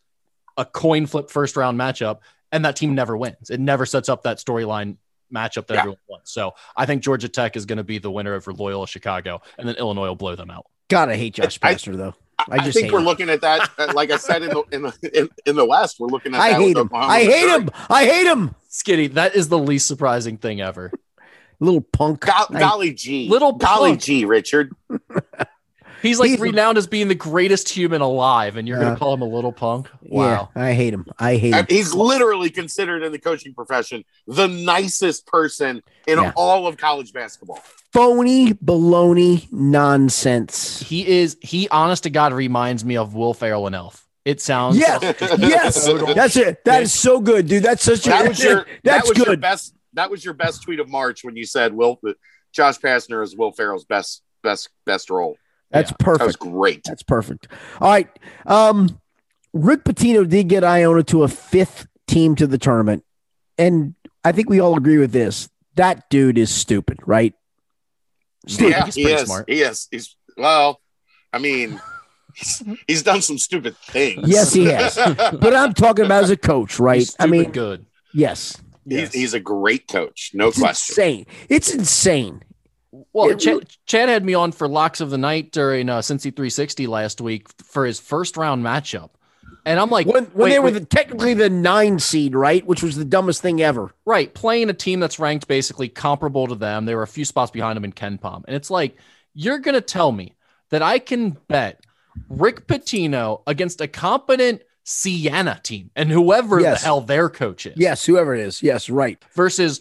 [0.57, 2.21] a coin flip first round matchup,
[2.53, 3.51] and that team never wins.
[3.51, 4.97] It never sets up that storyline
[5.33, 5.79] matchup that Yeah.
[5.81, 6.33] everyone wants.
[6.33, 9.69] So I think Georgia Tech is going to be the winner over Loyola Chicago, and
[9.69, 10.67] then Illinois will blow them out.
[10.89, 12.15] God, I hate Josh I- Pastner though.
[12.39, 13.05] I, I just think we're him.
[13.05, 13.69] looking at that.
[13.79, 16.41] uh, Like I said in the in the in, in the West, we're looking at.
[16.41, 16.87] I that hate him.
[16.87, 17.71] Oklahoma I hate him.
[17.91, 18.55] I hate him.
[18.71, 20.91] Skinny, that is the least surprising thing ever.
[21.61, 22.21] Little punk.
[22.21, 24.01] Go- I- golly gee, Little golly punk.
[24.03, 24.73] gee, Richard.
[26.03, 28.85] He's like He's a- renowned as being the greatest human alive, and you're Yeah.
[28.85, 29.89] going to call him a little punk?
[30.03, 30.49] Yeah, Wow.
[30.55, 31.07] I hate him.
[31.19, 31.67] I hate him.
[31.69, 36.33] He's literally considered in the coaching profession the nicest person in Yeah.
[36.37, 37.61] all of college basketball.
[37.93, 40.81] Phony baloney nonsense.
[40.81, 44.07] He is, he honest to God reminds me of Will Ferrell and Elf.
[44.25, 45.01] It sounds Yes,
[45.39, 46.65] yes, that's it.
[46.65, 47.63] That is so good, dude.
[47.63, 50.63] That's such a That was your that that's was your best that was your best
[50.63, 51.99] tweet of March when you said Will
[52.53, 55.37] Josh Pastner is Will Ferrell's best best best role.
[55.71, 56.83] That's Yeah, That was great.
[56.85, 57.49] That's perfect.
[57.81, 58.09] All right.
[58.47, 59.01] Um,
[59.53, 63.05] Rick Pitino did get Iona to a fifth team to the tournament.
[63.59, 63.95] And
[64.25, 65.49] I think we all agree with this.
[65.77, 67.35] That dude is stupid, right?
[68.47, 68.71] Stupid.
[68.71, 69.23] yeah, He's he is.
[69.27, 69.45] smart.
[69.49, 69.89] He is.
[69.91, 70.81] He's well.
[71.33, 71.81] I mean,
[72.35, 74.29] he's, he's done some stupid things.
[74.29, 74.97] Yes, he has.
[75.41, 76.99] But I'm talking about as a coach, right?
[76.99, 77.87] He's I mean, good.
[78.13, 78.61] yes.
[78.89, 80.93] he's, he's a great coach, no It's question.
[80.95, 81.27] insane.
[81.49, 82.43] It's insane.
[83.13, 85.99] Well, It Ch- really- Chad had me on for locks of the night during uh,
[85.99, 89.11] Cincy 360 last week for his first round matchup,
[89.65, 92.67] and I'm like, When, when wait, they were the, technically the nine seed, right?
[92.67, 93.95] Which was the dumbest thing ever.
[94.05, 96.85] right playing a team that's ranked basically comparable to them.
[96.85, 98.97] They were a few spots behind them in KenPom, and it's like
[99.35, 100.35] you're gonna tell me
[100.71, 101.85] that I can bet
[102.29, 106.81] Rick Pitino against a competent Siena team and whoever Yes.
[106.81, 108.63] the hell their coach is, Yes, whoever it is.
[108.65, 109.23] Yes, right.
[109.35, 109.81] versus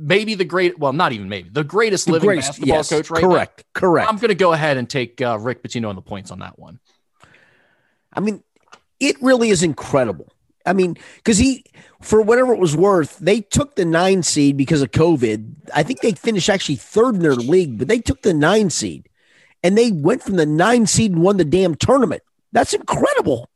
[0.00, 3.10] maybe the great, well, not even maybe the greatest The living greatest- basketball yes, coach
[3.10, 3.28] right now.
[3.28, 3.64] correct.
[3.74, 4.08] Correct.
[4.10, 6.80] I'm gonna go ahead and take uh, Rick Pitino on the points on that one.
[8.12, 8.42] I mean,
[8.98, 10.32] it really is incredible.
[10.66, 11.64] I mean, because he,
[12.02, 15.54] for whatever it was worth, they took the nine seed because of COVID.
[15.74, 19.08] I think they finished actually third in their league, but they took the nine seed
[19.62, 22.22] and they went from the nine seed and won the damn tournament.
[22.52, 23.48] That's incredible.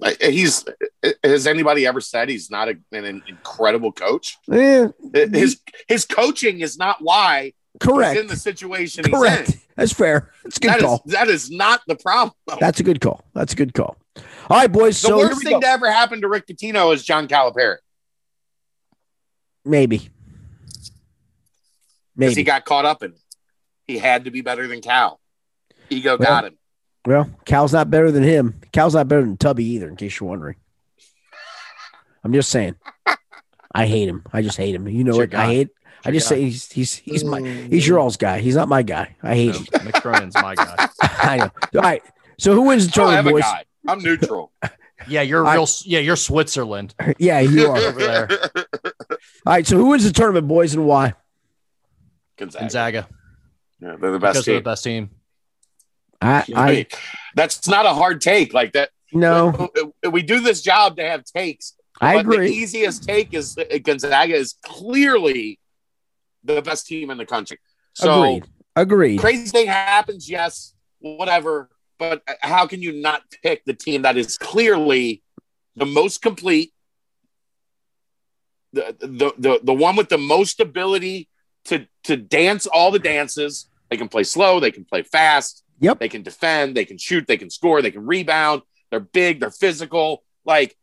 [0.00, 0.72] Like, eh, He's eh,
[1.02, 4.38] eh, has anybody ever said he's not a, an incredible coach?
[4.48, 8.12] Yeah, His his coaching is not why correct.
[8.14, 9.48] he's in the situation he's correct.
[9.50, 9.60] in.
[9.76, 10.30] That's fair.
[10.44, 11.02] That's a good That is call.
[11.06, 12.34] that is not the problem.
[12.60, 13.22] That's a good call.
[13.34, 13.96] That's a good call.
[14.16, 15.00] All right, boys.
[15.00, 15.60] the so worst thing go.
[15.60, 17.76] to ever happen to Rick Pitino is John Calipari
[19.64, 20.08] maybe,
[22.16, 22.34] maybe.
[22.34, 23.20] he got caught up in it.
[23.86, 25.20] He had to be better than Cal.
[25.90, 26.58] Ego Well, got him.
[27.06, 28.59] Well, Cal's not better than him.
[28.72, 30.56] Cal's not better than Tubby either, in case you're wondering.
[32.24, 32.76] I'm just saying.
[33.74, 34.24] I hate him.
[34.32, 34.86] I just hate him.
[34.88, 35.34] You know It's what?
[35.40, 35.46] I guy.
[35.54, 35.68] hate.
[36.04, 36.36] I just guy.
[36.36, 37.70] say he's he's he's my mm.
[37.72, 38.40] he's your all's guy.
[38.40, 39.16] He's not my guy.
[39.22, 39.64] I hate No, him.
[39.86, 40.88] Mick Cronin's my guy.
[41.02, 41.50] I know.
[41.76, 42.02] All right.
[42.38, 43.42] So who wins the I have tournament, a boys?
[43.42, 43.64] guy.
[43.88, 44.52] I'm neutral.
[45.08, 45.66] Yeah, you're I- real.
[45.86, 46.94] Yeah, you're Switzerland.
[47.18, 47.76] Yeah, you are.
[47.78, 48.28] Over there.
[48.28, 49.16] All
[49.46, 49.66] right.
[49.66, 51.14] So who wins the tournament, boys, and why?
[52.36, 52.60] Gonzaga.
[52.64, 53.08] Gonzaga
[53.80, 55.08] Yeah, they're the because best they're the best team.
[56.20, 56.86] I I
[57.34, 58.52] That's not a hard take.
[58.54, 58.90] Like that.
[59.12, 59.70] no.
[60.10, 61.74] We do this job to have takes.
[62.00, 62.50] I but The agree.
[62.52, 65.58] easiest take is uh, Gonzaga is clearly
[66.44, 67.58] the best team in the country.
[67.94, 68.46] So Agreed.
[68.76, 69.20] Agreed.
[69.20, 71.68] crazy thing happens, yes, whatever.
[71.98, 75.22] But uh, how can you not pick the team that is clearly
[75.76, 76.72] the most complete,
[78.72, 81.28] the the the, the one with the most ability
[81.66, 83.66] to to dance all the dances?
[83.90, 85.98] They can play slow, they can play fast, Yep.
[85.98, 88.62] they can defend, they can shoot, they can score, they can rebound.
[88.90, 90.22] They're big, they're physical.
[90.44, 90.76] Like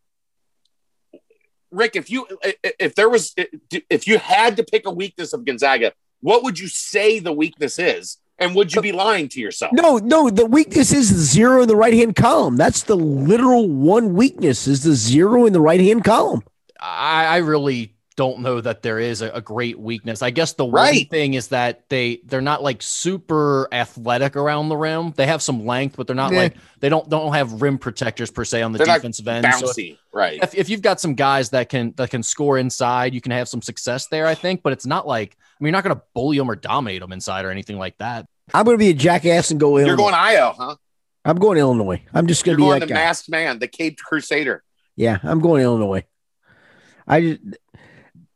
[1.70, 2.26] Rick, if you
[2.62, 6.68] if there was if you had to pick a weakness of Gonzaga, what would you
[6.68, 8.18] say the weakness is?
[8.40, 9.72] And would you be lying to yourself?
[9.72, 12.56] No, no, the weakness is the zero in the right hand column.
[12.56, 16.44] That's the literal one weakness is the zero in the right hand column.
[16.80, 20.22] I, I really don't know that there is a, a great weakness.
[20.22, 24.76] I guess the one thing is that they they're not like super athletic around the
[24.76, 25.12] rim.
[25.16, 26.38] They have some length, but they're not Yeah.
[26.40, 29.46] like they don't don't have rim protectors per se on the They're not defensive end.
[29.54, 30.40] So if, Bouncy, right?
[30.42, 33.48] if, if you've got some guys that can that can score inside, you can have
[33.48, 34.26] some success there.
[34.26, 36.56] I think, but it's not like I mean, you're not going to bully them or
[36.56, 38.26] dominate them inside or anything like that.
[38.52, 39.86] I'm going to be a jackass and go in.
[39.86, 40.10] You're Illinois.
[40.10, 40.76] going IO, huh?
[41.24, 42.02] I'm going Illinois.
[42.12, 43.00] I'm just You're going to be going that the guy.
[43.06, 44.64] masked man, the Caped Crusader.
[44.96, 46.04] Yeah, I'm going Illinois.
[47.06, 47.40] I just,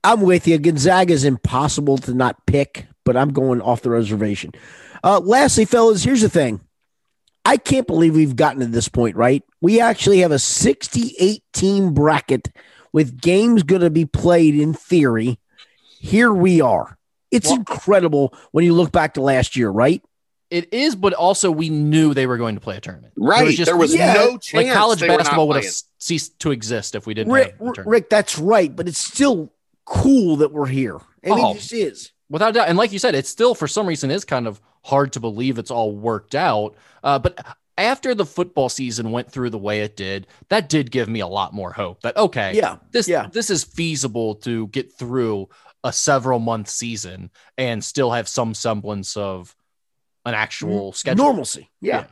[0.05, 0.59] I'm with you.
[0.59, 4.53] Gonzaga is impossible to not pick, but I'm going off the reservation.
[5.05, 6.61] Uh, lastly, fellas, here's the thing.
[7.45, 9.43] I can't believe we've gotten to this point, right?
[9.61, 12.49] We actually have a 68 team bracket
[12.93, 15.39] with games going to be played in theory.
[15.99, 16.99] Here we are.
[17.31, 20.03] It's Well- incredible when you look back to last year, right?
[20.51, 23.15] It is, but also we knew they were going to play a tournament.
[23.17, 23.49] Right.
[23.49, 24.53] just- there was yeah, no chance.
[24.53, 27.53] like college they were not basketball would have ceased to exist if we didn't Rick,
[27.53, 27.87] have a tournament.
[27.89, 29.51] Rick, that's right, but it's still
[29.93, 30.97] cool that we're here.
[31.25, 31.51] I mean, Oh.
[31.53, 32.11] it just is.
[32.31, 32.69] without doubt.
[32.69, 35.59] And like you said, it still for some reason is kind of hard to believe
[35.59, 36.75] it's all worked out.
[37.05, 37.39] Uh, but
[37.77, 41.27] after the football season went through the way it did, that did give me a
[41.27, 42.77] lot more hope that okay, Yeah.
[42.91, 43.29] this yeah.
[43.31, 45.49] this is feasible to get through
[45.85, 49.55] a several month season and still have some semblance of
[50.25, 51.25] an actual schedule.
[51.27, 51.69] Normalcy.
[51.81, 52.07] Yeah.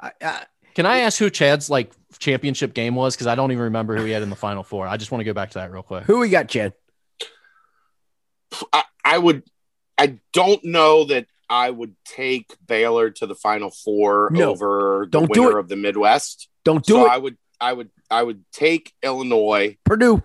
[0.00, 0.44] I, I,
[0.76, 3.16] Can I ask who Chad's like championship game was?
[3.16, 4.86] Because I don't even remember who he had in the final four.
[4.86, 6.04] I just want to go back to that real quick.
[6.04, 6.74] who we got, Chad?
[8.74, 9.42] I, I would.
[9.96, 14.50] I don't know that I would take Baylor to the Final Four No.
[14.50, 15.60] over the Don't do winner it.
[15.60, 16.48] of the Midwest.
[16.62, 17.10] Don't do so it.
[17.10, 17.38] I would.
[17.58, 17.90] I would.
[18.10, 19.78] I would take Illinois.
[19.84, 20.22] Purdue.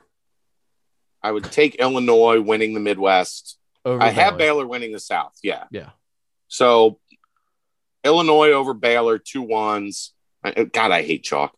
[1.24, 3.58] I would take Illinois winning the Midwest.
[3.86, 4.64] Over I have Baylor.
[4.64, 5.38] Baylor winning the South.
[5.42, 5.64] Yeah.
[5.72, 5.92] Yeah.
[6.50, 7.00] So
[8.04, 10.14] Illinois over Baylor, two ones.
[10.44, 11.56] I- God, I hate chalk.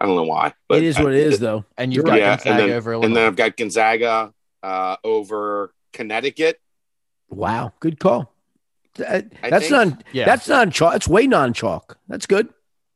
[0.00, 0.54] I don't know why.
[0.70, 1.64] it is what it is, though.
[1.76, 4.96] and you've You're got Yeah, Gonzaga and then, over and then I've got Gonzaga uh,
[5.02, 6.60] over Connecticut.
[7.30, 7.72] Wow.
[7.80, 8.32] Good call.
[8.94, 10.04] That- that's think- not.
[10.12, 10.92] yeah, That's non chalk.
[10.92, 11.98] That's way non chalk.
[12.08, 12.48] That's good.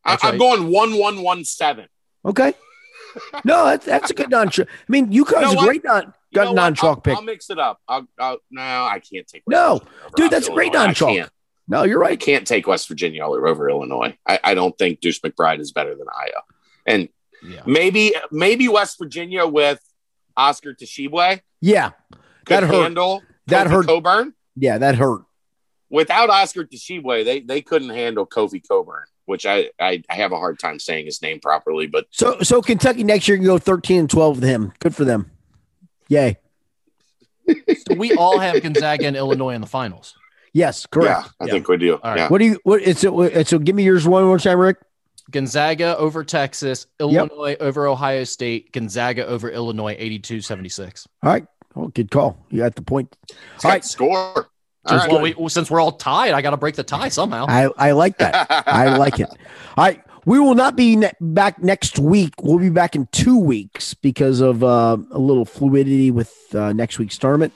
[0.04, 0.38] I, That's I'm right.
[0.38, 1.86] going one one one seven.
[2.24, 2.54] Okay.
[3.44, 4.68] No, that's that's a good non chalk.
[4.70, 7.14] I mean, UConn's You know a great non You know got non chalk I'll, pick.
[7.16, 7.78] I'll mix it up.
[7.86, 9.42] I'll, I'll no, I can't take.
[9.46, 11.10] No, West Virginia over dude, that's a great non-chalk.
[11.10, 11.30] can't.
[11.68, 12.20] No, you're I right.
[12.20, 14.16] can't take West Virginia over Illinois.
[14.26, 16.40] I, I don't think Deuce McBride is better than Ayo.
[16.86, 17.08] And
[17.42, 17.62] yeah.
[17.66, 19.80] maybe maybe West Virginia with
[20.36, 21.90] Oscar Tshiebwe Yeah.
[22.46, 22.74] That hurt.
[22.82, 23.86] handle That Kofi hurt.
[23.86, 24.34] Cockburn.
[24.56, 25.22] Yeah, that hurt.
[25.88, 30.36] Without Oscar Tshiebwe, they they couldn't handle Kofi Cockburn, which I, I I have a
[30.38, 31.86] hard time saying his name properly.
[31.86, 34.72] But So so Kentucky next year can go 13 and 12 with him.
[34.80, 35.30] Good for them.
[36.08, 36.38] Yay.
[37.48, 40.14] So we all have Gonzaga and Illinois in the finals.
[40.52, 41.28] Yes, correct.
[41.40, 41.94] yeah, I think we do.
[41.94, 42.18] All right.
[42.18, 42.28] Yeah.
[42.28, 44.76] What do you what it's it, so give me yours one more time, Rick.
[45.30, 51.06] Gonzaga over Texas, Illinois over Ohio State, Gonzaga over Illinois 82-76.
[51.22, 51.46] All right.
[51.74, 52.44] Oh, good call.
[52.50, 53.16] You got the point.
[53.22, 53.84] It's All got right.
[53.84, 54.34] score.
[54.36, 54.44] All
[54.88, 55.10] Since, right.
[55.12, 57.46] well, we, well, since we're all tied, I got to break the tie somehow.
[57.48, 58.46] I, I like that.
[58.66, 59.28] I like it.
[59.76, 60.02] All right.
[60.24, 62.34] We will not be ne- back next week.
[62.42, 66.98] We'll be back in two weeks because of uh, a little fluidity with uh, next
[66.98, 67.52] week's tournament.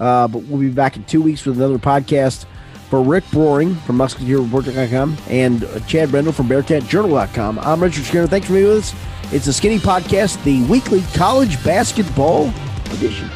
[0.00, 2.46] Uh, but we'll be back in two weeks with another podcast.
[2.88, 8.26] For Rick Broering from MusketeerReport.com and Chad Brendel from BearcatJournal.com, I'm Richard Skinner.
[8.26, 8.94] Thanks for being with us.
[9.30, 12.50] It's the Skinny Podcast, the weekly college basketball
[12.92, 13.28] edition.